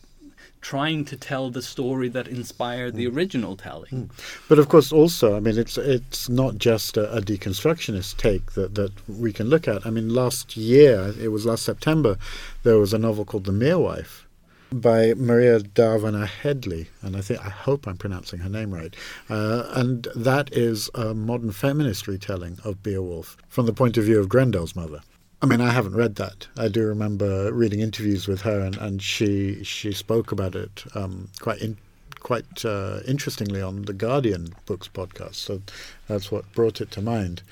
[0.61, 2.97] trying to tell the story that inspired Mm.
[2.97, 4.11] the original telling.
[4.49, 8.75] But of course, also, I mean, it's it's not just a, a deconstructionist take that,
[8.75, 9.87] that we can look at.
[9.87, 12.17] I mean, last year, it was last September,
[12.63, 14.27] there was a novel called The Mere Wife
[14.73, 18.95] by Maria Dahvana Headley, and I think I hope I'm pronouncing her name right.
[19.29, 24.21] Uh, and that is a modern feminist retelling of Beowulf from the point of view
[24.21, 25.01] of Grendel's mother.
[25.43, 26.49] I mean, I haven't read that.
[26.57, 31.29] I do remember reading interviews with her, and, and she she spoke about it um,
[31.41, 31.79] quite in,
[32.21, 35.37] quite uh, interestingly on the Guardian Books podcast.
[35.37, 35.63] So
[36.09, 37.43] that's what brought it to mind.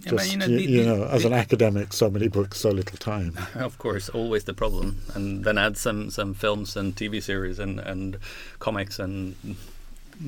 [0.00, 2.70] Just you know, the- you the- know, as the- an academic, so many books, so
[2.70, 3.36] little time.
[3.54, 7.80] Of course, always the problem, and then add some some films and TV series and
[7.80, 8.18] and
[8.58, 9.34] comics, and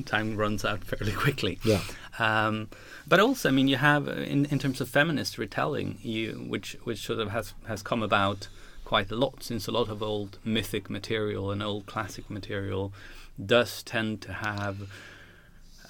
[0.05, 1.59] time runs out fairly quickly.
[1.63, 1.81] Yeah,
[2.19, 2.67] Um,
[3.07, 6.99] but also, I mean, you have in in terms of feminist retelling, you which which
[7.05, 8.47] sort of has has come about
[8.85, 12.91] quite a lot since a lot of old mythic material and old classic material
[13.45, 14.75] does tend to have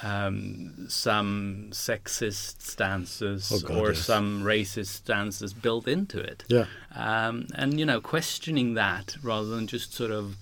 [0.04, 4.00] um, some sexist stances Oh, God, or yes.
[4.00, 6.44] some racist stances built into it.
[6.48, 10.36] yeah, Um, and you know, questioning that rather than just sort of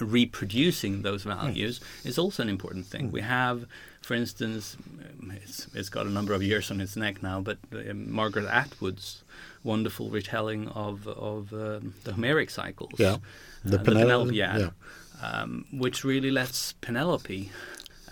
[0.00, 3.10] reproducing those values is also an important thing.
[3.12, 3.66] We have,
[4.00, 4.76] for instance,
[5.30, 9.22] it's, it's got a number of years on its neck now, but uh, Margaret Atwood's
[9.64, 13.18] wonderful retelling of of um, the Homeric cycles, yeah.
[13.64, 14.70] The uh, Penelope, yeah, yeah.
[15.22, 17.52] Um, which really lets Penelope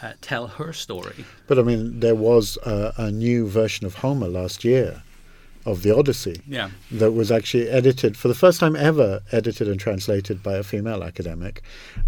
[0.03, 1.25] uh, tell her story.
[1.47, 5.03] But I mean, there was a, a new version of Homer last year,
[5.67, 9.79] of the Odyssey, Yeah, that was actually edited for the first time ever, edited and
[9.79, 11.63] translated by a female academic,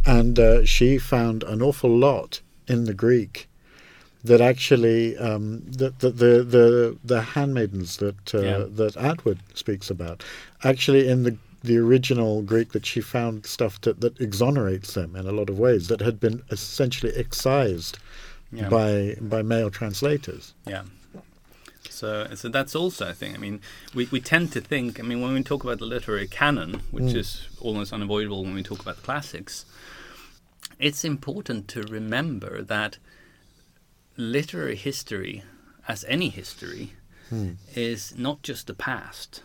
[0.06, 3.48] and uh, she found an awful lot in the Greek
[4.24, 8.64] that actually um, the, the the the handmaidens that uh, Yeah.
[8.68, 10.22] that Atwood speaks about
[10.64, 15.26] actually in the the original Greek that she found stuff that, that exonerates them in
[15.26, 17.98] a lot of ways that had been essentially excised
[18.52, 18.68] Yeah.
[18.68, 20.54] by by male translators.
[20.66, 20.84] Yeah.
[21.88, 23.34] So, so that's also a thing.
[23.34, 23.60] I mean,
[23.94, 24.98] we, we tend to think.
[24.98, 27.16] I mean, when we talk about the literary canon, which Mm.
[27.16, 29.64] is almost unavoidable when we talk about the classics,
[30.78, 32.98] it's important to remember that
[34.16, 35.42] literary history,
[35.88, 36.92] as any history,
[37.28, 37.52] Hmm.
[37.74, 39.42] is not just the past.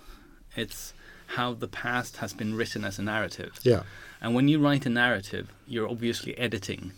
[0.55, 0.93] It's
[1.27, 3.59] how the past has been written as a narrative.
[3.63, 3.83] Yeah,
[4.21, 6.93] And when you write a narrative, you're obviously editing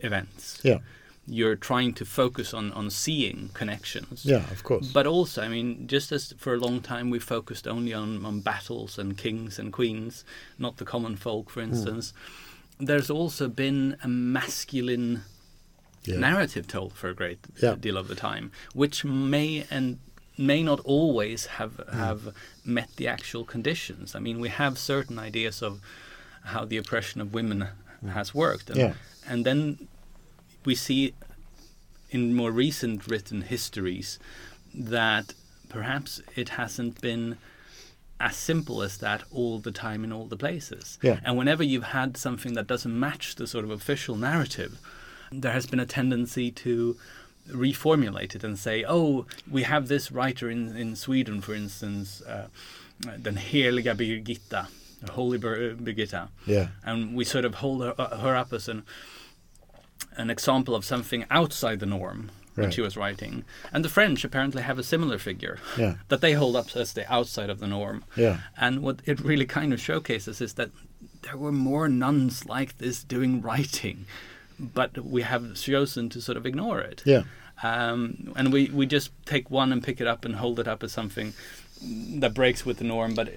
[0.00, 0.60] events.
[0.62, 0.78] yeah,
[1.26, 4.24] You're trying to focus on, on seeing connections.
[4.24, 4.50] yeah.
[4.50, 4.90] Of course.
[4.90, 8.40] But also, I mean, just as for a long time we focused only on, on
[8.40, 10.24] battles and kings and queens,
[10.58, 11.70] not the common folk, for hmm.
[11.70, 12.12] instance,
[12.80, 15.22] there's also been a masculine
[16.04, 16.16] yeah.
[16.18, 17.74] narrative told for a great Yeah.
[17.78, 19.98] deal of the time, which may and
[20.38, 21.96] may not always have Hmm.
[21.98, 24.14] have met the actual conditions.
[24.14, 25.80] I mean, we have certain ideas of
[26.44, 27.68] how the oppression of women
[28.12, 28.78] has worked, and.
[28.78, 28.94] Yeah.
[29.26, 29.88] and then
[30.64, 31.14] we see
[32.10, 34.18] in more recent written histories
[34.74, 35.34] that
[35.68, 37.36] perhaps it hasn't been
[38.20, 40.98] as simple as that all the time in all the places.
[41.02, 41.20] Yeah.
[41.24, 44.78] And whenever you've had something that doesn't match the sort of official narrative,
[45.30, 46.96] there has been a tendency to
[47.50, 52.48] reformulate it and say, oh, we have this writer in, in Sweden, for instance, uh,
[53.22, 54.66] Den heliga Birgitta,
[55.02, 58.68] the Holy Bir- Birgitta, Yeah, and we sort of hold her, uh, her up as
[58.68, 58.82] an
[60.16, 62.74] an example of something outside the norm when Right.
[62.74, 63.44] she was writing.
[63.72, 67.10] And the French apparently have a similar figure yeah, that they hold up as the
[67.12, 68.04] outside of the norm.
[68.16, 70.70] yeah, And what it really kind of showcases is that
[71.22, 74.06] there were more nuns like this doing writing,
[74.58, 77.02] but we have chosen to sort of ignore it.
[77.04, 77.22] yeah,
[77.62, 80.82] Um, and we, we just take one and pick it up and hold it up
[80.82, 81.32] as something
[81.80, 83.32] that breaks with the norm, but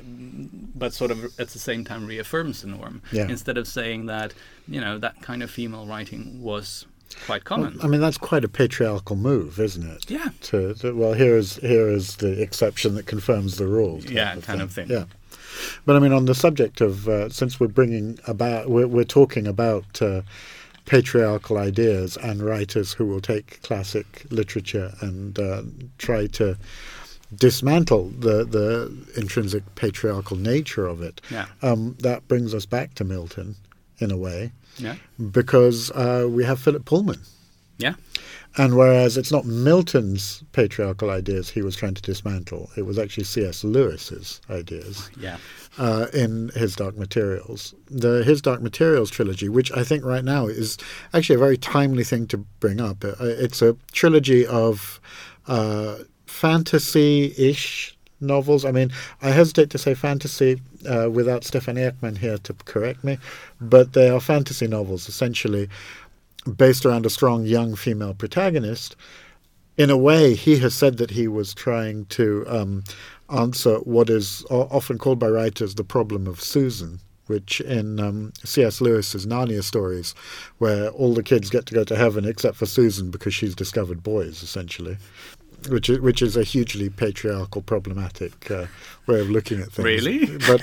[0.76, 3.02] but sort of at the same time reaffirms the norm.
[3.12, 3.28] Yeah.
[3.28, 4.34] Instead of saying that
[4.68, 6.86] you know that kind of female writing was
[7.26, 7.78] quite common.
[7.84, 10.10] I mean, that's quite a patriarchal move, isn't it?
[10.10, 10.30] yeah.
[10.44, 14.00] To, to well, here is here is the exception that confirms the rule.
[14.00, 14.90] Yeah, kind of thing.
[14.90, 15.06] Yeah,
[15.86, 19.46] but I mean, on the subject of uh, since we're bringing about, we're, we're talking
[19.46, 20.22] about uh,
[20.86, 25.62] patriarchal ideas and writers who will take classic literature and uh,
[25.98, 26.58] try to
[27.36, 31.22] dismantle the the intrinsic patriarchal nature of it.
[31.30, 31.46] Yeah.
[31.62, 33.56] Um, that brings us back to Milton,
[34.00, 34.96] in a way, Yeah.
[35.32, 37.22] because uh, we have Philip Pullman.
[37.82, 37.96] Yeah.
[38.58, 43.24] And whereas it's not Milton's patriarchal ideas he was trying to dismantle, it was actually
[43.24, 43.64] C.S.
[43.64, 45.38] Lewis's ideas Yeah.
[45.78, 47.74] uh, in his Dark Materials.
[47.90, 50.78] The his Dark Materials trilogy, which I think right now is
[51.14, 53.06] actually a very timely thing to bring up.
[53.06, 55.00] Uh, it's a trilogy of
[55.48, 58.66] uh, fantasy-ish novels.
[58.66, 58.92] I mean,
[59.22, 63.18] I hesitate to say fantasy uh, without Stefan Ekman here to correct me,
[63.60, 65.70] but they are fantasy novels essentially
[66.44, 68.96] based around a strong young female protagonist.
[69.78, 72.84] In a way, he has said that he was trying to um,
[73.30, 78.82] answer what is often called by writers the problem of Susan, which in um, C.S.
[78.82, 80.14] Lewis's Narnia stories,
[80.58, 84.04] where all the kids get to go to heaven except for Susan because she's discovered
[84.04, 84.98] boys, essentially.
[85.70, 88.66] Which is, which is a hugely patriarchal, problematic uh,
[89.06, 89.86] way of looking at things.
[89.86, 90.38] Really?
[90.40, 90.62] But,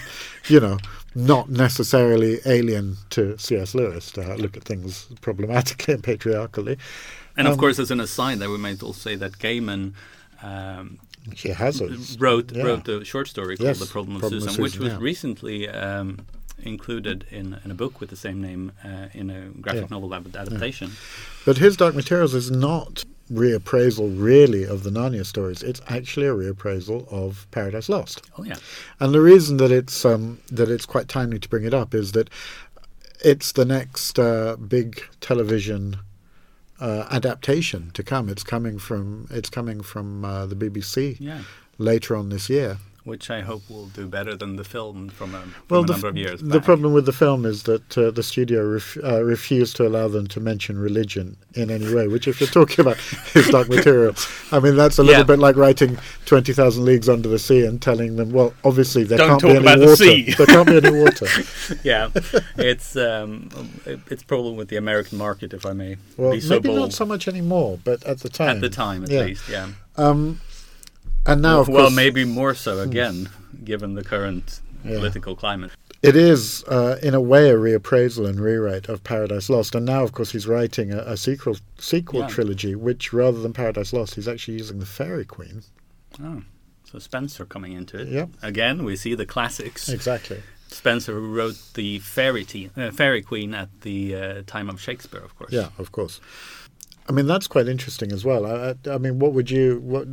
[0.49, 0.79] you know,
[1.15, 3.75] not necessarily alien to C.S.
[3.75, 6.77] Lewis to look at things problematically and patriarchally.
[7.37, 9.93] And of Um, course, as an aside, there we might also say that Gaiman
[10.43, 10.99] um,
[11.35, 11.91] She has it.
[12.21, 12.63] wrote yeah.
[12.65, 14.99] wrote a short story called Yes, "The Problem of Problem of Susan," which was yeah.
[15.01, 16.27] recently um,
[16.63, 19.95] included in, in a book with the same name uh, in a graphic Yeah.
[19.97, 20.93] novel ad- adaptation.
[21.45, 25.63] But his Dark Materials is not reappraisal really of the Narnia stories.
[25.63, 28.23] It's actually a reappraisal of Paradise Lost.
[28.39, 28.57] Oh yeah,
[29.01, 32.13] And the reason that it's um, that it's quite timely to bring it up is
[32.13, 32.31] that
[33.25, 35.99] it's the next uh, big television
[36.81, 38.29] uh, adaptation to come.
[38.29, 41.43] It's coming from it's coming from uh, the BBC yeah.
[41.79, 42.79] later on this year.
[43.09, 45.93] Which I hope will do better than the film from a, from Well, a the,
[45.95, 49.23] number of years the problem with the film is that uh, the studio ref, uh,
[49.25, 52.07] refused to allow them to mention religion in any way.
[52.07, 52.99] Which, if you're talking about
[53.35, 54.15] his dark material,
[54.53, 55.25] I mean that's a little Yeah.
[55.33, 59.19] bit like writing Twenty Thousand Leagues Under the Sea and telling them, well, obviously there
[59.19, 59.97] Don't can't talk be any about the water.
[60.05, 60.35] sea.
[60.37, 61.27] there can't be any water.
[61.83, 62.11] yeah,
[62.59, 63.49] it's um,
[64.07, 66.79] it's problem with the American market, if I may Well, be so maybe bold.
[66.81, 69.21] not so much anymore, but at the time, At the time, at yeah.
[69.23, 69.69] least, yeah.
[69.97, 70.41] Um,
[71.29, 71.97] and now, of well, course, Hmm.
[71.97, 73.29] maybe more so again,
[73.65, 74.97] given the current Yeah.
[74.97, 75.71] political climate.
[76.01, 79.75] It is, uh, in a way, a reappraisal and rewrite of Paradise Lost.
[79.75, 82.29] And now, of course, he's writing a, a sequel sequel Yeah.
[82.29, 85.65] trilogy, which rather than Paradise Lost, he's actually using the Faerie Queene.
[86.23, 86.43] Oh.
[86.91, 88.09] So Spenser coming into it.
[88.09, 88.31] Yep.
[88.43, 89.89] Again, we see the classics.
[89.89, 90.43] Exactly.
[90.71, 95.21] Spenser, who wrote the Fairy, Tea, uh, Faerie Queene at the uh, time of Shakespeare,
[95.21, 95.53] of course.
[95.53, 96.21] Yeah, of course.
[97.09, 98.47] I mean, that's quite interesting as well.
[98.47, 100.07] I, I, I mean, what would you what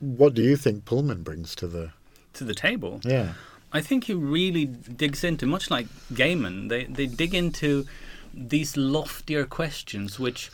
[0.00, 1.90] what do you think Pullman brings to the
[2.34, 3.00] To the table.
[3.04, 3.34] yeah
[3.72, 7.86] I think he really digs into, much like Gaiman, they, they dig into
[8.34, 10.50] these loftier questions, which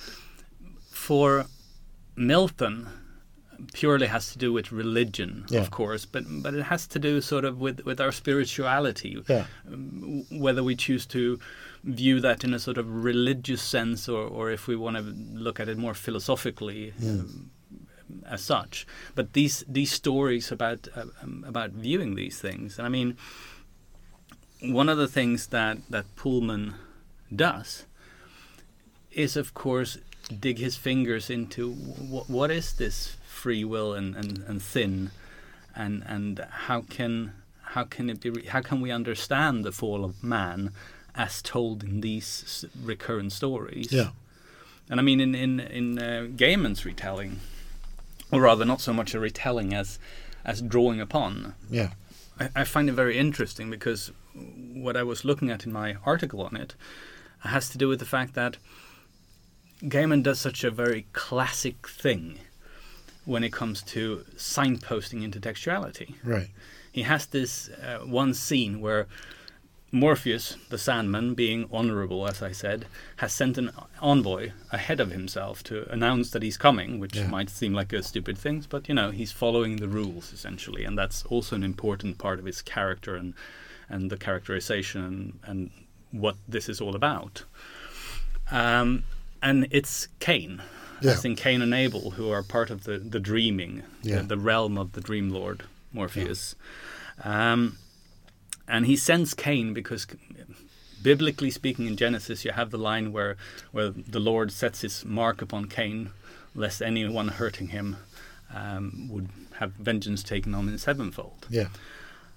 [0.90, 1.46] for
[2.14, 2.88] Milton
[3.72, 5.60] purely has to do with religion, Yeah.
[5.60, 9.46] of course, but but it has to do sort of with, with our spirituality, yeah
[9.66, 11.38] um, whether we choose to
[11.84, 15.58] view that in a sort of religious sense or, or if we want to look
[15.60, 17.50] at it more philosophically um,
[18.24, 18.86] as such.
[19.14, 23.16] But these these stories about uh, um, about viewing these things, and I mean,
[24.60, 26.74] one of the things that that Pullman
[27.34, 27.84] does
[29.10, 29.98] is, of course,
[30.40, 35.10] dig his fingers into what what is this free will and, and, and sin,
[35.74, 37.32] and and how can
[37.74, 40.70] how can it be re- how can we understand the fall of man
[41.14, 43.92] as told in these s- recurrent stories?
[43.92, 44.10] yeah
[44.88, 47.40] And I mean, in in in uh, Gaiman's retelling,
[48.30, 49.98] or rather, not so much a retelling as
[50.44, 51.54] as drawing upon.
[51.70, 51.90] yeah.
[52.38, 56.42] I, I find it very interesting because what I was looking at in my article
[56.42, 56.74] on it
[57.40, 58.58] has to do with the fact that
[59.82, 62.38] Gaiman does such a very classic thing
[63.24, 66.48] when it comes to signposting intertextuality right.
[66.92, 69.06] He has this uh, one scene where
[69.92, 72.86] Morpheus, the Sandman, being honorable, as I said,
[73.18, 73.70] has sent an
[74.02, 77.28] envoy ahead of himself to announce that he's coming, which Yeah.
[77.28, 80.98] might seem like a stupid thing, but you know, he's following the rules essentially, and
[80.98, 83.34] that's also an important part of his character and
[83.88, 85.70] and the characterization and, and
[86.10, 87.44] what this is all about.
[88.50, 89.04] Um,
[89.40, 90.60] and it's Cain,
[91.00, 91.12] Yeah.
[91.12, 94.16] as in Cain and Abel, who are part of the, the dreaming, Yeah.
[94.22, 95.62] the, the realm of the Dream Lord
[95.92, 96.56] Morpheus.
[97.22, 97.78] Um,
[98.68, 100.06] and he sends Cain because,
[101.02, 103.36] biblically speaking, in Genesis, you have the line where,
[103.72, 106.10] where the Lord sets his mark upon Cain,
[106.54, 107.96] lest anyone hurting him
[108.54, 111.46] um, would have vengeance taken on in sevenfold.
[111.48, 111.68] yeah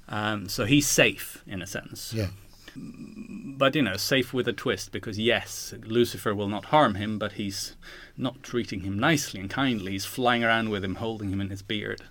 [0.07, 2.27] Um, so he's safe, in a sense yeah
[2.75, 7.34] but you know, safe with a twist because yes, Lucifer will not harm him, but
[7.34, 7.75] he's
[8.17, 9.93] not treating him nicely and kindly.
[9.93, 12.03] He's flying around with him, holding him in his beard,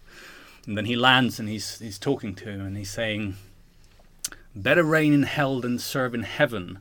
[0.66, 3.36] and then he lands and he's he's talking to him and he's saying,
[4.54, 6.78] "Better reign in hell than serve in heaven,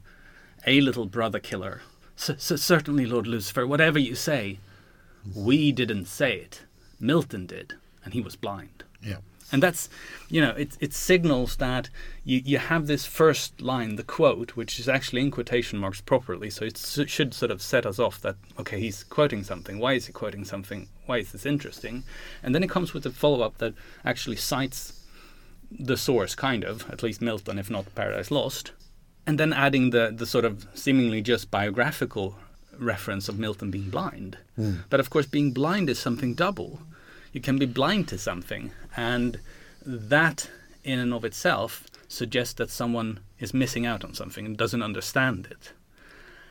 [0.65, 1.81] a little brother killer."
[2.15, 4.57] Certainly, Lord Lucifer, whatever you say,
[5.35, 6.63] we didn't say it.
[6.99, 8.83] Milton did, and he was blind.
[9.03, 9.17] yeah
[9.51, 9.87] And that's,
[10.29, 11.89] you know, it, it signals that
[12.25, 16.49] you, you have this first line, the quote, which is actually in quotation marks properly.
[16.49, 19.77] So it s- should sort of set us off that, okay, he's quoting something.
[19.77, 20.89] Why is he quoting something?
[21.05, 22.03] Why is this interesting?
[22.41, 24.96] And then it comes with a follow up that actually cites
[25.71, 28.71] the source, kind of, at least Milton, if not Paradise Lost.
[29.25, 32.37] And then adding the, the sort of seemingly just biographical
[32.77, 34.37] reference of Milton being blind.
[34.55, 34.75] Hmm.
[34.89, 36.79] But of course, being blind is something double.
[37.33, 39.39] You can be blind to something, and
[39.85, 40.49] that
[40.83, 45.47] in and of itself suggests that someone is missing out on something and doesn't understand
[45.51, 45.73] it.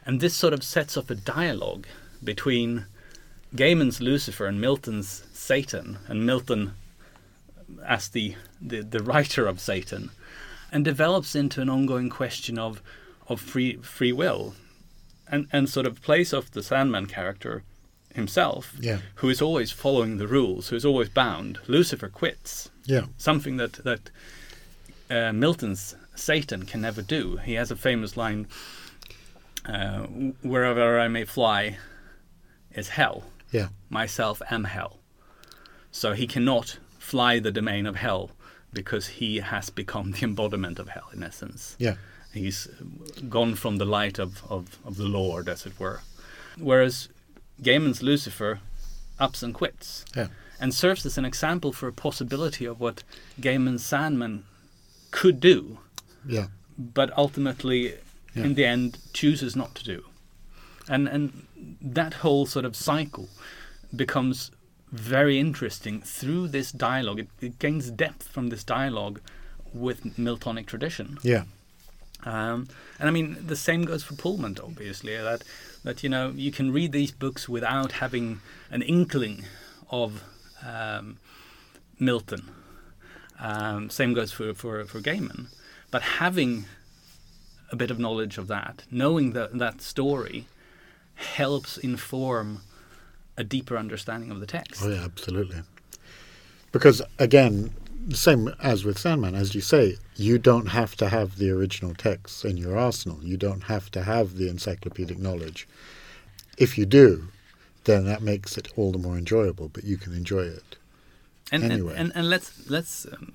[0.05, 1.87] And this sort of sets up a dialogue
[2.23, 2.87] between
[3.55, 6.75] Gaiman's Lucifer and Milton's Satan, and Milton
[7.85, 10.11] as the, the, the writer of Satan,
[10.73, 12.83] and develops into an ongoing question of,
[13.29, 14.55] of free, free will
[15.29, 17.62] and, and sort of plays off the Sandman character
[18.14, 18.99] himself, Yeah.
[19.17, 21.59] who is always following the rules, who is always bound.
[21.67, 24.11] Lucifer quits, yeah something that that
[25.11, 27.37] uh, Milton's Satan can never do.
[27.39, 28.47] He has a famous line:
[29.67, 30.03] uh,
[30.43, 31.79] "Wherever I may fly,
[32.75, 33.25] is hell.
[33.51, 34.99] yeah Myself am hell."
[35.91, 36.79] So he cannot
[37.11, 38.31] fly the domain of hell
[38.73, 41.97] because he has become the embodiment of hell, in essence yeah
[42.33, 42.69] he's
[43.29, 46.01] gone from the light of, of, of the Lord, as it were.
[46.59, 47.09] Whereas
[47.63, 48.61] Gaiman's Lucifer
[49.19, 50.29] ups and quits yeah
[50.61, 53.03] and serves as an example for a possibility of what
[53.41, 54.45] Gaiman's Sandman
[55.11, 55.79] could do,
[56.37, 56.47] yeah
[56.79, 57.81] but ultimately,
[58.35, 58.45] Yeah.
[58.47, 59.99] in the end, chooses not to do.
[60.89, 61.23] And and
[61.97, 63.29] that whole sort of cycle
[64.03, 64.51] becomes
[64.93, 67.20] very interesting through this dialogue.
[67.20, 69.20] It, it gains depth from this dialogue
[69.72, 71.18] with Miltonic tradition.
[71.22, 71.45] yeah
[72.24, 72.68] Um,
[72.99, 75.16] and I mean, the same goes for Pullman, obviously.
[75.16, 75.45] That
[75.84, 79.45] that you know you can read these books without having an inkling
[79.91, 80.22] of
[80.64, 81.18] um,
[81.99, 82.51] Milton.
[83.39, 85.49] Um, same goes for, for for Gaiman,
[85.91, 86.64] but having
[87.70, 90.47] a bit of knowledge of that, knowing that that story,
[91.14, 92.62] helps inform
[93.37, 94.82] a deeper understanding of the text.
[94.84, 95.62] oh yeah absolutely
[96.76, 97.72] because again,
[98.07, 101.95] the same as with Sandman, as you say, you don't have to have the original
[101.95, 103.18] texts in your arsenal.
[103.22, 105.66] You don't have to have the encyclopedic knowledge.
[106.59, 107.28] If you do,
[107.84, 109.70] then that makes it all the more enjoyable.
[109.70, 110.76] But you can enjoy it.
[111.51, 111.93] And Anyway.
[111.93, 113.32] and, and, and let's let's um,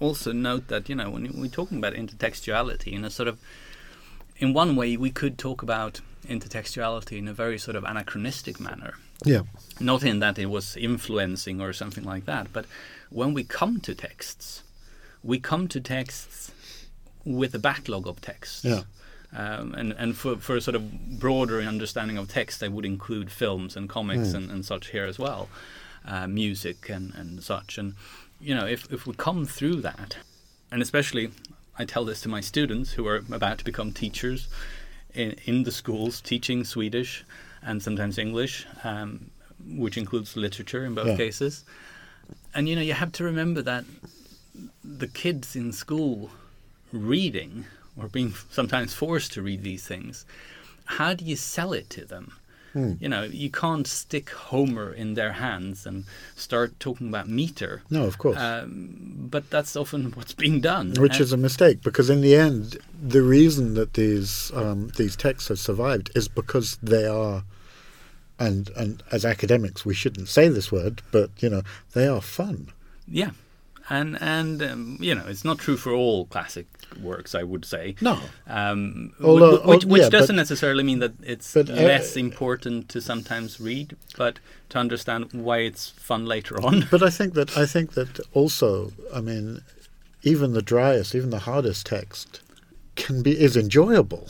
[0.00, 3.38] also note that you know when we're talking about intertextuality in a sort of
[4.38, 8.94] in one way we could talk about intertextuality in a very sort of anachronistic manner
[9.24, 9.42] Yeah.
[9.80, 12.66] not in that it was influencing or something like that, but
[13.10, 14.62] when we come to texts,
[15.22, 16.52] we come to texts
[17.24, 18.64] with a backlog of texts.
[18.64, 18.82] Yeah.
[19.36, 23.30] Um, and and for, for a sort of broader understanding of text, I would include
[23.30, 25.48] films and comics and, and such here as well,
[26.06, 27.76] uh, music and, and such.
[27.76, 27.94] And,
[28.40, 30.16] you know, if, if we come through that,
[30.72, 31.30] and especially
[31.78, 34.48] I tell this to my students who are about to become teachers
[35.12, 37.24] in, in the schools, teaching Swedish
[37.62, 39.30] and sometimes English, um,
[39.66, 41.16] which includes literature in both Yeah.
[41.16, 41.64] cases.
[42.54, 43.84] And, you know, you have to remember that
[44.84, 46.30] the kids in school
[46.92, 50.24] reading or being sometimes forced to read these things,
[50.84, 52.32] how do you sell it to them?
[52.74, 52.92] Hmm.
[53.00, 56.04] You know, you can't stick Homer in their hands and
[56.36, 57.82] start talking about meter.
[57.88, 58.36] No, of course.
[58.38, 60.92] Um, but that's often what's being done.
[60.98, 65.16] Which And- is a mistake because in the end, the reason that these um, these
[65.16, 67.44] texts have survived is because they are,
[68.38, 71.62] and and as academics we shouldn't say this word, but you know
[71.94, 72.68] they are fun.
[73.06, 73.30] yeah,
[73.90, 76.66] and and um, you know it's not true for all classic
[77.02, 77.34] works.
[77.34, 77.94] I would say.
[78.00, 82.16] No, Um, Although- wh- which, which yeah, doesn't necessarily mean that it's But, uh, less
[82.16, 84.38] important to sometimes read, but
[84.70, 86.86] to understand why it's fun later on.
[86.90, 89.62] but I think that I think that also, I mean,
[90.22, 92.40] even the driest, even the hardest text
[92.96, 94.28] can be is enjoyable,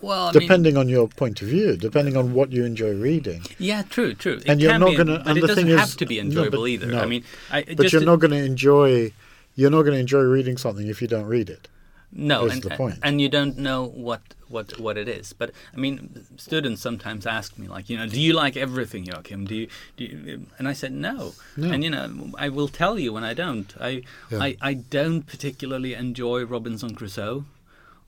[0.00, 3.42] well, I mean, depending on your point of view, depending on what you enjoy reading.
[3.58, 4.34] yeah, true, true.
[4.34, 6.22] It And you're not gonna- and it the doesn't thing have is- to be no,
[6.22, 6.86] enjoyable but- either.
[6.86, 7.00] no.
[7.00, 9.12] I mean, I, But you're to- not going to enjoy.
[9.56, 11.68] You're not going to enjoy reading something if you don't read it.
[12.12, 12.98] No, and, the point.
[13.04, 15.32] and you don't know what, what what it is.
[15.32, 19.46] But I mean, students sometimes ask me, like, you know, do you like everything, Joakim?
[19.46, 20.46] Do you, do you?
[20.58, 21.34] And I said no.
[21.56, 21.70] No.
[21.70, 23.72] And you know, I will tell you when I don't.
[23.80, 24.38] I, Yeah.
[24.42, 27.44] I I don't particularly enjoy Robinson Crusoe.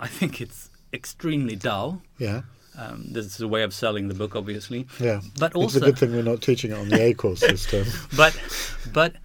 [0.01, 2.03] I think it's extremely dull.
[2.19, 2.43] Yeah,
[2.77, 4.87] Um, this is a way of selling the book, obviously.
[5.01, 5.21] yeah.
[5.39, 7.67] But also, it's a good thing we're not teaching it on the A course this
[7.73, 7.87] term.
[8.17, 8.33] but
[8.93, 9.17] but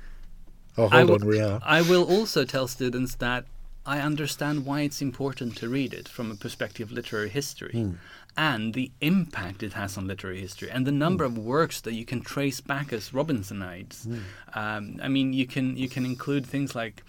[0.77, 1.59] Oh, I hold will- on, we are.
[1.63, 3.45] I will also tell students that
[3.85, 7.91] I understand why it's important to read it from a perspective of literary history Hmm.
[8.35, 12.03] and the impact it has on literary history and the number of works that you
[12.05, 14.03] can trace back as Robinsonades.
[14.03, 14.19] Hmm.
[14.53, 17.01] Um, I mean, you can you can include things like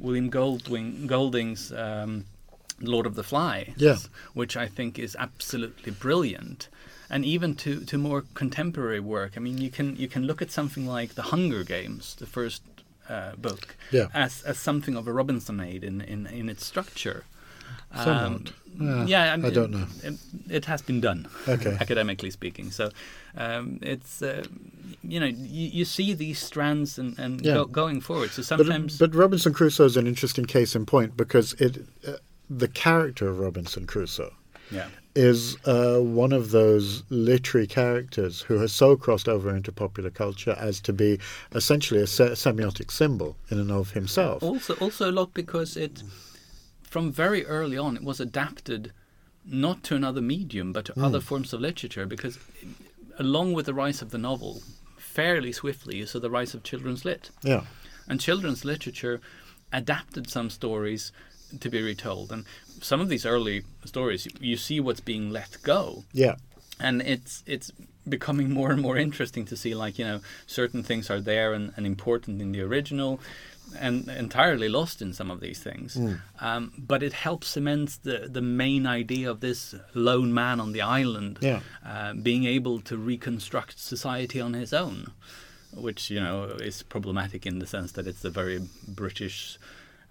[0.00, 2.24] William Goldwing, Golding's um,
[2.80, 3.98] Lord of the Flies, Yeah.
[4.34, 6.68] which I think is absolutely brilliant.
[7.08, 10.50] And even to, to more contemporary work, I mean, you can you can look at
[10.50, 12.62] something like The Hunger Games, the first
[13.08, 14.08] uh, book, Yeah.
[14.12, 17.24] as as something of a Robinsonade in in, in its structure.
[17.92, 18.44] Um.
[18.78, 19.86] Yeah, yeah, I don't know.
[20.02, 20.14] It,
[20.50, 21.78] it has been done, Okay.
[21.80, 22.70] academically speaking.
[22.70, 22.90] So
[23.34, 24.44] um, it's uh,
[25.02, 27.54] you know you, you see these strands and, and Yeah.
[27.54, 28.30] go, going forward.
[28.32, 32.16] So But, sometimes but Robinson Crusoe is an interesting case in point because it, uh,
[32.50, 34.32] the character of Robinson Crusoe
[34.70, 40.10] yeah is uh, one of those literary characters who has so crossed over into popular
[40.10, 41.18] culture as to be
[41.54, 44.42] essentially a se- semiotic symbol in and of himself.
[44.42, 46.02] Also, also a lot because it,
[46.82, 48.92] from very early on, it was adapted
[49.46, 51.04] not to another medium but to Hmm.
[51.04, 52.04] other forms of literature.
[52.04, 52.38] Because
[53.18, 54.60] along with the rise of the novel,
[54.98, 57.64] fairly swiftly you saw the rise of children's lit, Yeah,
[58.06, 59.22] and children's literature
[59.72, 61.10] adapted some stories
[61.60, 62.32] to be retold.
[62.32, 62.44] And
[62.80, 66.34] some of these early stories, you, see what's being let go yeah,
[66.80, 67.72] and it's it's
[68.08, 71.72] becoming more and more interesting to see like you know certain things are there and,
[71.76, 73.18] and important in the original
[73.80, 75.98] and entirely lost in some of these things
[76.40, 80.80] um, but it helps cement the the main idea of this lone man on the
[80.80, 81.60] island Yeah.
[81.84, 85.10] uh, being able to reconstruct society on his own
[85.74, 89.58] which you know is problematic in the sense that it's a very british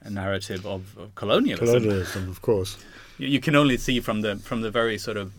[0.09, 2.77] narrative of, of colonialism colonialism, of course.
[3.17, 5.31] you, you can only see from the from the very sort of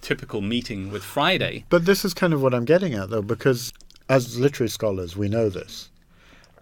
[0.00, 1.64] typical meeting with Friday.
[1.70, 3.72] But this is kind of what I'm getting at, though, because
[4.08, 5.90] as literary scholars, we know this.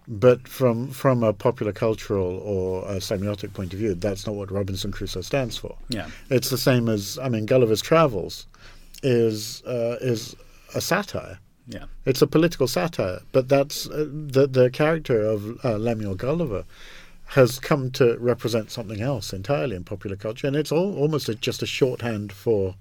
[0.07, 4.49] But from from a popular cultural or a semiotic point of view, that's not what
[4.51, 5.75] Robinson Crusoe stands for.
[5.89, 8.47] Yeah, It's the same as I mean, Gulliver's Travels
[9.03, 10.35] is uh, is
[10.73, 11.39] a satire.
[11.67, 16.63] yeah, It's a political satire, but that's uh, the the character of uh, Lemuel Gulliver
[17.27, 21.35] has come to represent something else entirely in popular culture, and it's all, almost a,
[21.35, 22.75] just a shorthand for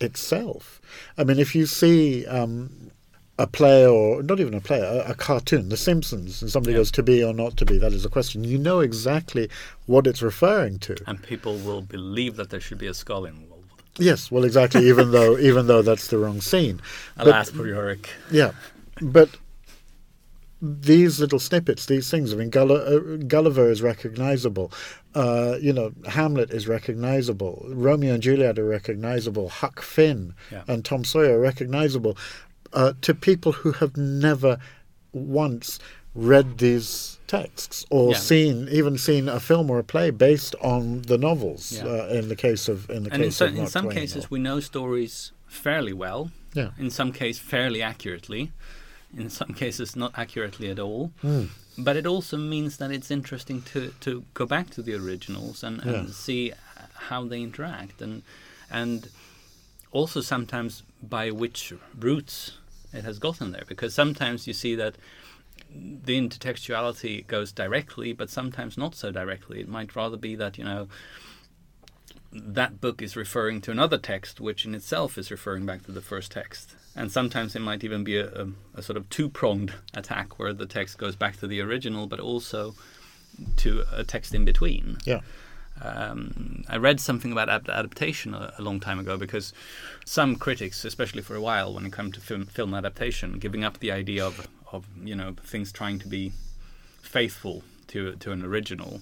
[0.00, 0.80] itself.
[1.18, 2.90] I mean, if you see um,
[3.38, 6.78] a play or not even a play, a, a cartoon, The Simpsons, and somebody Yeah.
[6.80, 8.44] goes to be or not to be, that is a question.
[8.44, 9.48] You know exactly
[9.86, 10.96] what it's referring to.
[11.06, 13.48] And people will believe that there should be a skull involved.
[13.98, 14.86] Yes, well, exactly.
[14.88, 16.80] even though even though that's the wrong scene.
[17.16, 18.08] But- Alas for Yorick.
[18.30, 18.52] Yeah,
[19.00, 19.28] but
[20.62, 22.32] these little snippets, these things.
[22.32, 24.70] I mean, uh, Gulliver is recognizable.
[25.14, 27.64] Uh, you know, Hamlet is recognizable.
[27.70, 29.48] Romeo and Juliet are recognizable.
[29.48, 30.64] Huck Finn Yeah.
[30.68, 32.16] and Tom Sawyer are recognizable
[32.72, 34.58] uh, to people who have never
[35.12, 35.78] once
[36.14, 38.18] read these texts or Yeah.
[38.18, 41.72] seen even seen a film or a play based on the novels.
[41.72, 41.84] Yeah.
[41.84, 43.96] Uh, in the case of in the And in, case so, of in some Twain
[43.96, 46.30] cases, or- we know stories fairly well.
[46.54, 46.70] Yeah.
[46.78, 48.50] In some case, fairly accurately.
[49.16, 51.12] In some cases, not accurately at all.
[51.22, 51.44] Hmm.
[51.78, 55.80] But it also means that it's interesting to, to go back to the originals and,
[55.82, 56.12] and Yeah.
[56.12, 56.52] see
[56.94, 58.22] how they interact and
[58.70, 59.08] and
[59.90, 62.52] also sometimes by which routes
[62.92, 64.94] it has gotten there because sometimes you see that
[65.74, 70.64] the intertextuality goes directly but sometimes not so directly it might rather be that you
[70.64, 70.88] know
[72.32, 76.02] that book is referring to another text which in itself is referring back to the
[76.02, 80.38] first text and sometimes it might even be a, a, a sort of two-pronged attack
[80.38, 82.74] where the text goes back to the original but also
[83.56, 85.20] to a text in between yeah.
[85.82, 89.52] um, I read something about ad- adaptation a, a long time ago because
[90.04, 93.78] some critics, especially for a while, when it comes to film, film adaptation, giving up
[93.78, 96.32] the idea of, of you know things trying to be
[97.00, 99.00] faithful to to an original,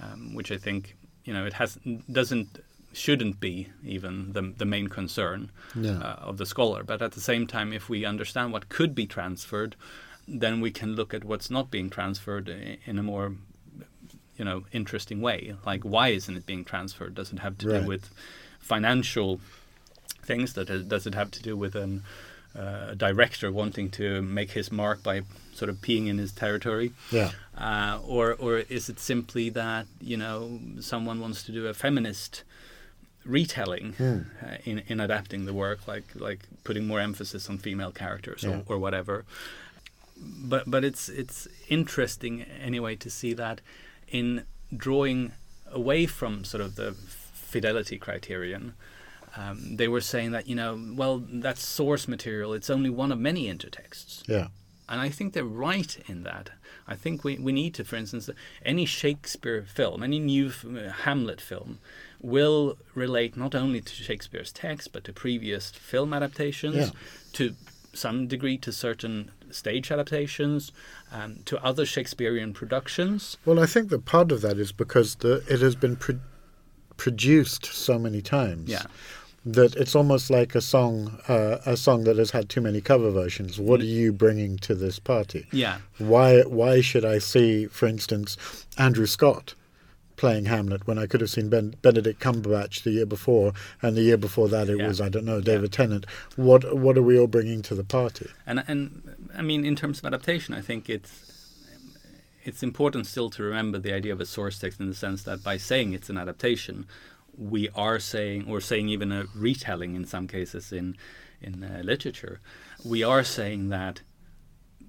[0.00, 1.78] um, which I think you know it has
[2.10, 2.58] doesn't
[2.92, 5.98] shouldn't be even the the main concern Yeah.
[5.98, 6.82] uh, of the scholar.
[6.84, 9.76] But at the same time, if we understand what could be transferred,
[10.28, 12.48] then we can look at what's not being transferred
[12.86, 13.34] in a more
[14.38, 17.82] you know interesting way like why isn't it being transferred does it have to Right.
[17.82, 18.08] do with
[18.60, 19.40] financial
[20.22, 22.02] things that does it have to do with an
[22.56, 25.22] uh, a director wanting to make his mark by
[25.54, 27.30] sort of peeing in his territory Yeah.
[27.56, 32.42] uh, or or is it simply that you know someone wants to do a feminist
[33.24, 34.18] retelling Hmm.
[34.44, 38.62] uh, in in adapting the work like like putting more emphasis on female characters Yeah.
[38.66, 39.24] or, or whatever
[40.16, 43.60] but but it's it's interesting anyway to see that
[44.08, 44.44] in
[44.76, 45.32] drawing
[45.70, 46.92] away from sort of the
[47.32, 48.74] fidelity criterion
[49.36, 53.18] um, they were saying that you know well that's source material it's only one of
[53.18, 54.48] many intertexts Yeah.
[54.88, 56.50] And I think they're right in that.
[56.86, 58.28] I think we, we need to, for instance,
[58.64, 60.50] any Shakespeare film, any new
[61.04, 61.78] Hamlet film,
[62.20, 66.90] will relate not only to Shakespeare's text, but to previous film adaptations, Yeah.
[67.34, 67.54] to
[67.94, 70.72] some degree to certain stage adaptations,
[71.12, 73.36] um, to other Shakespearean productions.
[73.44, 76.20] Well, I think that part of that is because the, it has been pro-
[76.96, 78.68] produced so many times.
[78.68, 78.84] Yeah.
[79.44, 83.10] That it's almost like a song, uh, a song that has had too many cover
[83.10, 83.58] versions.
[83.58, 83.82] What Mm.
[83.82, 85.46] are you bringing to this party?
[85.50, 85.78] Yeah.
[85.98, 88.36] Why, why should I see, for instance,
[88.78, 89.54] Andrew Scott
[90.16, 94.02] playing Hamlet when I could have seen ben, Benedict Cumberbatch the year before, and the
[94.02, 94.86] year before that it Yeah.
[94.86, 96.06] was I don't know David Tennant.
[96.36, 98.28] What, what are we all bringing to the party?
[98.46, 99.02] And and
[99.34, 101.10] I mean, in terms of adaptation, I think it's
[102.44, 105.42] it's important still to remember the idea of a source text in the sense that
[105.44, 106.86] by saying it's an adaptation,
[107.36, 110.96] we are saying, or saying even a retelling in some cases in
[111.40, 112.40] in uh, literature,
[112.84, 114.02] we are saying that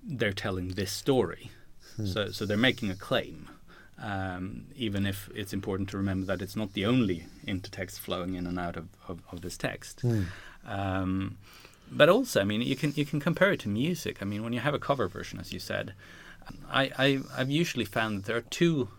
[0.04, 1.52] they're telling this story.
[2.06, 3.50] So so they're making a claim.
[4.02, 8.48] Um, even if it's important to remember that it's not the only intertext flowing in
[8.48, 10.04] and out of, of, of this text.
[10.66, 11.38] Um,
[11.92, 14.18] but also, I mean, you can you can compare it to music.
[14.22, 15.94] I mean, when you have a cover version, as you said,
[16.70, 18.90] I, I I've usually found that there are two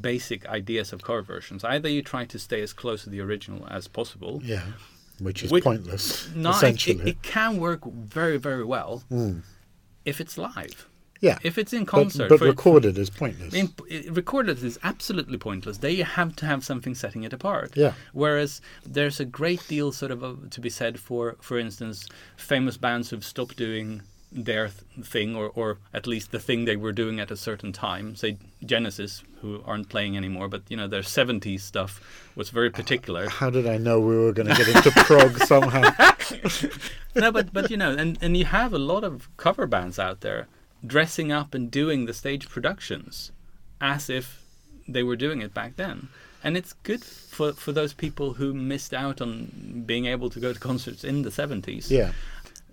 [0.00, 1.64] basic ideas of cover versions.
[1.64, 4.40] Either you try to stay as close to the original as possible.
[4.44, 4.62] Yeah,
[5.18, 6.28] which is Which- pointless.
[6.34, 9.42] No, essentially, it, it can work very very well Mm.
[10.04, 10.86] if it's live.
[11.22, 11.38] yeah.
[11.42, 13.52] If it's in concert, but for- recorded is pointless.
[13.52, 13.74] I mean,
[14.14, 15.76] recorded is absolutely pointless.
[15.78, 17.72] They have to have something setting it apart.
[17.76, 17.92] Yeah.
[18.14, 22.78] Whereas there's a great deal sort of uh, to be said for, for instance, famous
[22.78, 24.00] bands who've stopped doing
[24.32, 27.72] their th- thing, or, or at least the thing they were doing at a certain
[27.72, 28.14] time.
[28.14, 32.00] Say Genesis, who aren't playing anymore, but you know their '70s stuff
[32.36, 33.28] was very particular.
[33.28, 35.90] How did I know we were going to get into prog somehow?
[37.14, 40.20] no, but but you know, and and you have a lot of cover bands out
[40.20, 40.46] there
[40.86, 43.32] dressing up and doing the stage productions
[43.80, 44.42] as if
[44.88, 46.08] they were doing it back then.
[46.42, 50.52] And it's good for for those people who missed out on being able to go
[50.52, 51.90] to concerts in the 70s.
[51.90, 52.12] Yeah,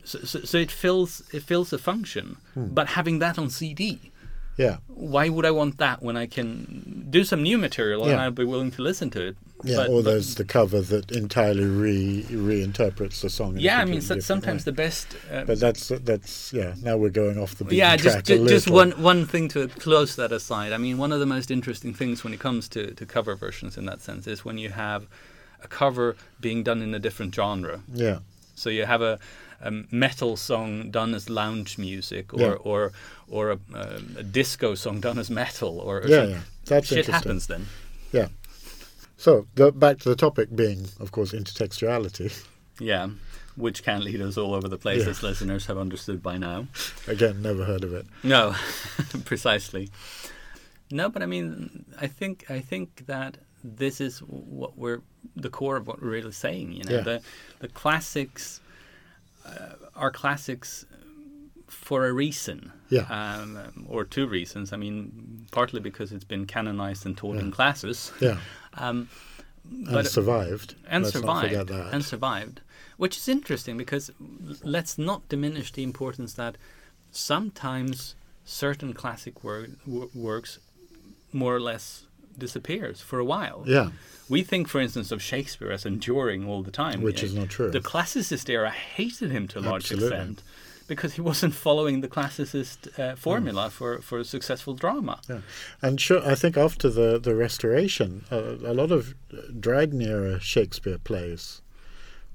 [0.08, 2.38] So, so, so it fills it fills a function.
[2.56, 4.00] But having that on CD,
[4.58, 8.24] yeah, why would I want that when I can do some new material and Yeah.
[8.24, 11.12] I'll be willing to listen to it Yeah, But- or but- there's the cover that
[11.12, 13.52] entirely re reinterprets the song.
[13.58, 14.72] yeah, I mean, so, sometimes way.
[14.72, 15.08] the best.
[15.32, 16.72] Uh, But that's that's yeah.
[16.88, 20.12] Now we're going off the beaten yeah, just a just one one thing to close
[20.22, 20.72] that aside.
[20.78, 23.78] I mean, one of the most interesting things when it comes to, to cover versions
[23.80, 25.02] in that sense is when you have
[25.64, 27.78] a cover being done in a different genre.
[28.06, 28.20] Yeah,
[28.56, 29.18] So you have a,
[29.62, 32.54] a metal song done as lounge music, or Yeah.
[32.64, 32.92] or
[33.28, 36.40] or a, a, a disco song done as metal, or, or yeah, yeah.
[36.66, 37.66] That's shit happens then.
[38.12, 38.28] Yeah.
[39.18, 42.32] So the, back to the topic being, of course, intertextuality.
[42.80, 43.10] Yeah,
[43.56, 45.10] which can lead us all over the place, Yeah.
[45.10, 46.68] as listeners have understood by now.
[47.08, 48.06] Again, never heard of it.
[48.24, 48.54] No,
[49.26, 49.90] precisely.
[50.92, 55.02] No, but I mean, I think I think that this is what we're
[55.36, 56.72] the core of what we're really saying.
[56.74, 57.02] You know, Yeah.
[57.02, 57.22] the
[57.60, 58.67] the classics uh,
[59.96, 60.86] are classics
[61.68, 62.72] for a reason.
[62.90, 63.06] Yeah.
[63.10, 64.72] Um, or two reasons.
[64.74, 68.12] I mean, partly because it's been canonized and taught in classes.
[68.22, 68.38] Yeah,
[68.76, 69.10] Um,
[69.90, 70.76] and survived.
[70.88, 72.62] and Let's survived and survived
[72.98, 74.10] which is interesting because
[74.64, 76.58] let's not diminish the importance that
[77.12, 80.58] sometimes certain classic wor- wo- works
[81.32, 82.07] more or less
[82.38, 83.90] disappears for a while yeah,
[84.30, 87.70] we think for instance of shakespeare as enduring all the time which is not true.
[87.72, 90.08] the classicist era hated him to a large Absolutely.
[90.18, 90.44] extent
[90.88, 95.42] because he wasn't following the classicist uh, formula for, for successful drama Yeah,
[95.82, 99.14] and sure, I think after the the restoration, uh, a lot of
[99.60, 101.62] Dryden era Shakespeare plays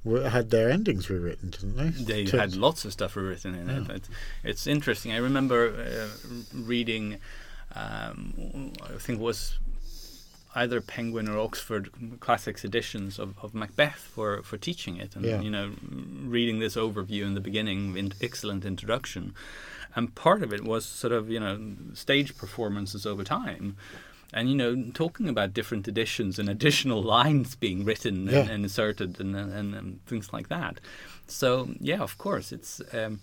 [0.05, 1.91] were, had their endings rewritten, didn't they?
[1.91, 3.85] They To- had lots of stuff rewritten in it.
[3.89, 3.95] Yeah.
[3.97, 4.09] It's,
[4.45, 5.13] it's interesting.
[5.13, 6.09] I remember uh,
[6.53, 7.19] reading,
[7.75, 9.59] um, I think it was
[10.55, 11.91] either Penguin or Oxford
[12.21, 15.41] Classics editions of, of Macbeth for, for teaching it, and Yeah.
[15.41, 15.73] you know,
[16.25, 19.35] reading this overview in the beginning, in, excellent introduction,
[19.95, 21.59] and part of it was sort of you know
[21.95, 23.77] stage performances over time.
[24.35, 28.41] And you know, talking about different editions and additional lines being written Yeah.
[28.41, 30.81] and, and inserted and, and, and things like that.
[31.27, 33.21] So yeah, of course, it's um,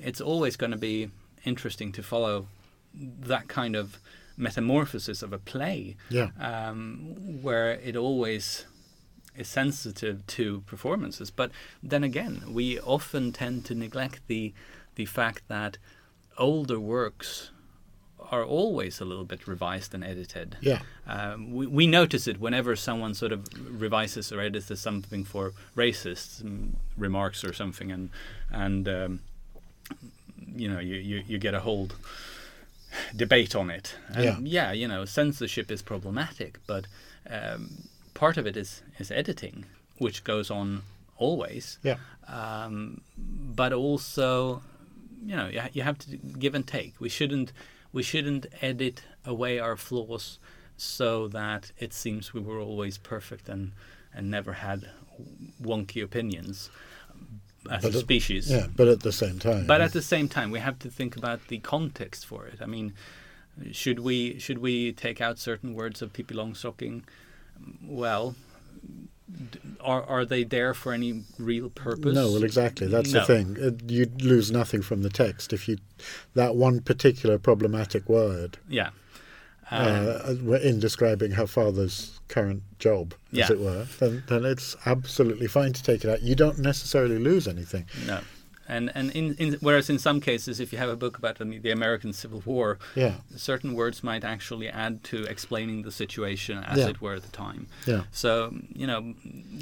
[0.00, 1.10] it's always going to be
[1.44, 2.46] interesting to follow
[2.94, 3.98] that kind of
[4.36, 8.66] metamorphosis of a play, Yeah, um, where it always
[9.36, 11.30] is sensitive to performances.
[11.30, 11.50] But
[11.82, 14.52] then again, we often tend to neglect the
[14.94, 15.78] the fact that
[16.36, 17.50] older works
[18.30, 20.56] are always a little bit revised and edited.
[20.62, 23.46] yeah, Um, we, we notice it whenever someone sort of
[23.80, 28.08] revises or edits something for racist mm, remarks or something, and
[28.50, 29.20] and um,
[30.54, 31.88] you know you, you, you get a whole
[33.16, 33.94] debate on it.
[34.08, 34.72] And Yeah.
[34.72, 36.86] you know censorship is problematic, but
[37.30, 39.64] um, part of it is is editing,
[39.98, 40.82] which goes on
[41.16, 41.78] always.
[41.82, 41.96] yeah,
[42.28, 43.00] Um,
[43.56, 44.62] but also,
[45.24, 46.94] you know, you, ha- you have to give and take.
[47.00, 47.52] We shouldn't
[47.92, 50.38] we shouldn't edit away our flaws
[50.76, 53.72] so that it seems we were always perfect and
[54.14, 54.90] and never had
[55.62, 56.70] wonky opinions
[57.70, 58.50] as But a species.
[58.50, 58.66] yeah.
[58.74, 61.48] But at the same time, But at the same time, we have to think about
[61.48, 62.58] the context for it.
[62.60, 62.92] I mean,
[63.72, 67.02] should we should we take out certain words of Pippi Longstocking?
[67.84, 68.34] Well,
[69.52, 72.14] d- are are they there for any real purpose?
[72.14, 72.86] No, well, exactly.
[72.88, 73.20] That's No.
[73.20, 73.56] the thing.
[73.62, 75.76] Uh, You lose nothing from the text if you
[76.34, 78.90] that one particular problematic word Yeah.
[79.72, 83.44] Um, uh, in describing her father's current job, Yeah.
[83.44, 83.86] as it were.
[83.98, 86.22] Then, then it's absolutely fine to take it out.
[86.22, 87.86] You don't necessarily lose anything.
[88.06, 88.20] no.
[88.74, 91.44] And and in, in whereas in some cases, if you have a book about the,
[91.66, 92.68] the American Civil War,
[93.02, 93.14] Yeah,
[93.50, 96.90] certain words might actually add to explaining the situation as Yeah.
[96.92, 97.62] it were at the time.
[97.86, 98.30] yeah, So
[98.80, 99.00] you know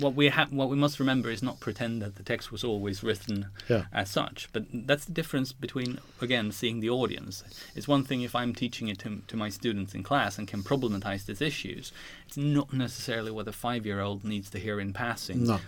[0.02, 2.96] what we have, what we must remember is not pretend that the text was always
[3.06, 3.36] written
[3.72, 4.48] yeah, as such.
[4.54, 5.90] But that's the difference between
[6.26, 7.34] again seeing the audience.
[7.76, 10.62] It's one thing if I'm teaching it to, to my students in class and can
[10.62, 11.92] problematize these issues.
[12.30, 15.58] It's not necessarily what a five-year-old needs to hear in passing, No.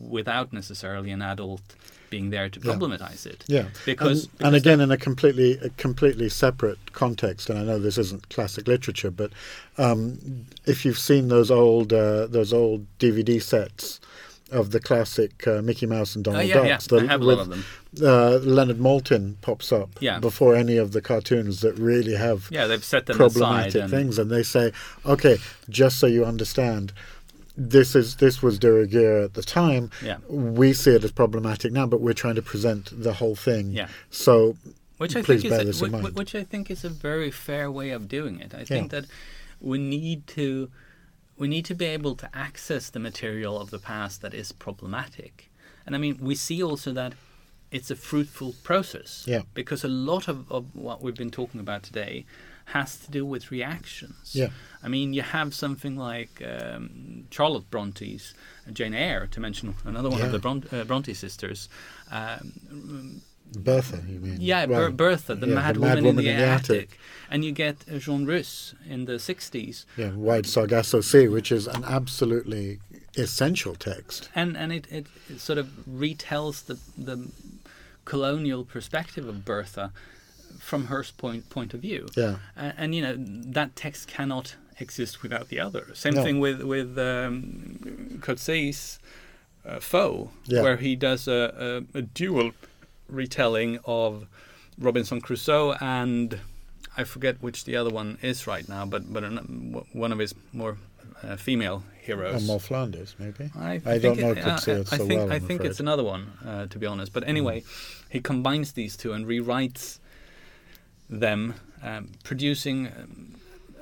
[0.00, 1.60] without necessarily an adult
[2.08, 2.72] being there to Yeah.
[2.72, 3.44] problematize it.
[3.48, 3.66] yeah.
[3.84, 7.78] Because, and, because and again, in a completely a completely separate context, and I know
[7.78, 9.30] this isn't classic literature, but
[9.76, 14.00] um, if you've seen those old uh, those old DVD sets
[14.50, 17.24] of the classic uh, Mickey Mouse and Donald yeah, yeah, Ducks, the- I have a
[17.24, 17.64] lot of them.
[18.02, 20.20] uh, Leonard Maltin pops up Yeah.
[20.20, 23.32] before any of the cartoons that really have Yeah, they've set them aside.
[23.40, 24.72] problematic And, things, and they say,
[25.04, 25.38] okay,
[25.68, 26.92] just so you understand,
[27.56, 29.90] this is this was de rigueur at the time.
[30.04, 30.18] Yeah.
[30.28, 33.72] We see it as problematic now, but we're trying to present the whole thing.
[33.72, 33.88] Yeah.
[34.10, 34.56] So
[34.98, 36.14] which I Please think bear is a, in whi- mind.
[36.16, 38.54] which I think is a very fair way of doing it.
[38.54, 39.06] I think that
[39.60, 40.70] we need to
[41.38, 45.50] we need to be able to access the material of the past that is problematic.
[45.84, 47.12] And I mean, we see also that
[47.70, 49.24] it's a fruitful process.
[49.26, 49.42] Yeah.
[49.54, 52.24] Because a lot of, of what we've been talking about today
[52.70, 54.34] has to do with reactions.
[54.34, 54.48] Yeah.
[54.82, 58.34] I mean, you have something like um, Charlotte Bronte's
[58.72, 60.26] Jane Eyre, to mention another one Yeah.
[60.26, 61.68] of the Bron- uh, Bronte sisters.
[62.10, 63.22] Um,
[63.52, 64.36] Bertha, you mean?
[64.40, 66.70] yeah, Well, Ber- Bertha, the yeah, mad the woman, mad in, the in the attic.
[66.76, 66.98] attic.
[67.30, 71.84] and you get Jean Rhys in the '60s, Yeah, Wide Sargasso Sea, which is an
[71.84, 72.80] absolutely
[73.16, 74.28] essential text.
[74.34, 77.28] and and it, it, it sort of retells the the
[78.04, 79.92] colonial perspective of Bertha
[80.60, 82.06] from her point point of view.
[82.16, 82.36] Yeah.
[82.56, 83.16] and, and you know
[83.52, 85.86] that text cannot exist without the other.
[85.94, 86.22] Same No.
[86.22, 88.98] thing with with um, Coetzee's
[89.64, 90.62] uh, Foe, Yeah.
[90.62, 92.52] where he does a, a, a dual
[93.08, 94.26] retelling of
[94.78, 96.40] Robinson Crusoe and
[96.96, 100.34] I forget which the other one is right now, but but an, one of his
[100.52, 100.78] more
[101.22, 102.36] uh, female heroes.
[102.36, 103.50] And Moll Flanders, maybe.
[103.58, 106.04] I, I think don't know it- Coetzee I, I think well, I think it's another
[106.04, 107.12] one, uh, to be honest.
[107.12, 107.64] But anyway,
[108.08, 109.98] he combines these two and rewrites
[111.08, 113.34] them, um, producing um,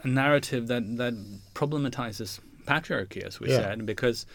[0.03, 1.15] a narrative that that
[1.55, 3.59] problematizes patriarchy, as we Yeah.
[3.59, 4.27] said, because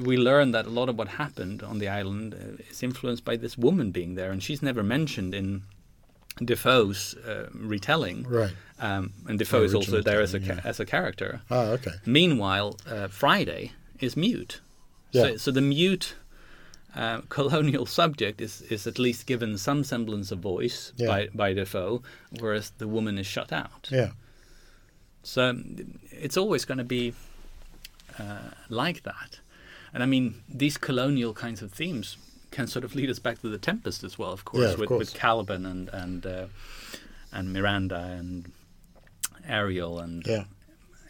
[0.00, 3.36] we, learn that a lot of what happened on the island uh, is influenced by
[3.36, 5.62] this woman being there, and she's never mentioned in
[6.42, 8.24] Defoe's uh, retelling.
[8.28, 8.52] Right.
[8.78, 10.60] Um, and Defoe is also there as a yeah.
[10.64, 11.40] as a character.
[11.50, 11.92] Ah, okay.
[12.06, 14.60] Meanwhile, uh, Friday is mute.
[15.12, 15.22] Yeah.
[15.22, 16.14] So, so the mute
[16.94, 21.06] uh, colonial subject is, is at least given some semblance of voice Yeah.
[21.08, 22.02] by, by Defoe,
[22.40, 23.88] whereas the woman is shut out.
[23.90, 24.10] Yeah.
[25.22, 25.56] So
[26.10, 27.14] it's always going to be
[28.18, 29.40] uh, like that.
[29.94, 32.16] And I mean, these colonial kinds of themes
[32.50, 34.78] can sort of lead us back to the Tempest as well, of course, Yeah, of
[34.78, 34.98] with, course.
[35.00, 36.46] with Caliban and and uh,
[37.32, 38.52] and Miranda and
[39.46, 40.44] Ariel and Yeah.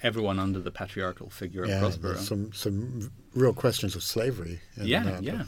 [0.03, 1.75] everyone under the patriarchal figure Yeah.
[1.77, 2.17] of Prospero.
[2.17, 4.61] Some some real questions of slavery.
[4.77, 5.47] in yeah, that.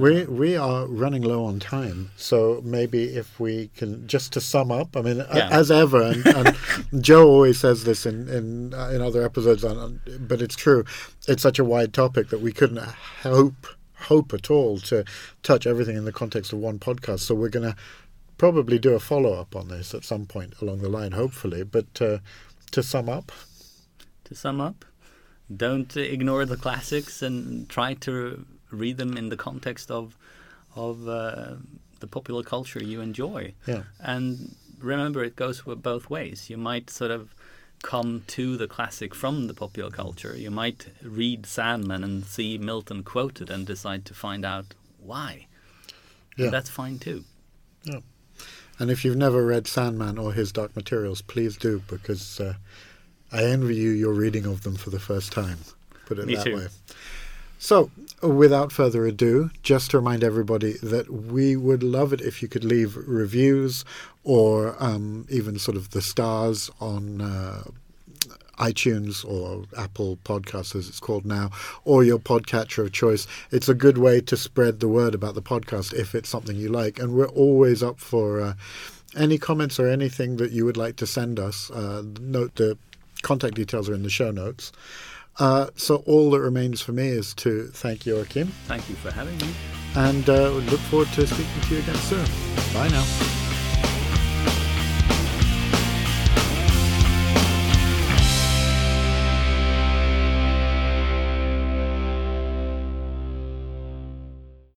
[0.00, 4.72] We we are running low on time, so maybe if we can just to sum
[4.72, 4.96] up.
[4.96, 5.48] I mean, a- Yeah.
[5.50, 6.56] as ever, and, and
[7.04, 10.84] Joe always says this in in uh, in other episodes, on, but it's true.
[11.28, 12.78] It's such a wide topic that we couldn't
[13.22, 13.66] hope
[14.08, 15.04] hope at all to
[15.42, 17.20] touch everything in the context of one podcast.
[17.20, 17.76] So we're going to
[18.36, 21.62] probably do a follow up on this at some point along the line, hopefully.
[21.62, 22.18] But uh,
[22.72, 23.32] to sum up,
[24.24, 24.84] To sum up,
[25.54, 28.44] don't ignore the classics and try to
[28.74, 30.16] read them in the context of
[30.76, 31.54] of uh,
[32.00, 33.54] the popular culture you enjoy.
[33.66, 36.50] yeah, And remember, it goes both ways.
[36.50, 37.32] You might sort of
[37.82, 40.34] come to the classic from the popular culture.
[40.36, 45.46] You might read Sandman and see Milton quoted and decide to find out why.
[46.36, 46.46] yeah.
[46.46, 47.24] And that's fine too.
[47.84, 48.00] Yeah.
[48.80, 52.54] And if you've never read Sandman or his Dark Materials, please do because uh,
[53.30, 55.58] I envy you your reading of them for the first time.
[56.06, 56.56] Put it Me that too.
[56.56, 56.66] way.
[57.64, 57.90] So,
[58.20, 62.62] without further ado, just to remind everybody that we would love it if you could
[62.62, 63.86] leave reviews
[64.22, 67.62] or um, even sort of the stars on uh,
[68.58, 71.52] iTunes or Apple Podcasts, as it's called now,
[71.86, 73.26] or your podcatcher of choice.
[73.50, 76.68] It's a good way to spread the word about the podcast if it's something you
[76.68, 76.98] like.
[76.98, 78.54] And we're always up for uh,
[79.16, 81.70] any comments or anything that you would like to send us.
[81.70, 82.76] Uh, note the
[83.22, 84.70] contact details are in the show notes.
[85.38, 89.10] Uh, so all that remains for me is to thank you, Joakim Thank you for
[89.10, 89.52] having me.
[89.96, 92.26] and uh, look forward to speaking to you again soon.
[92.72, 93.04] Bye now.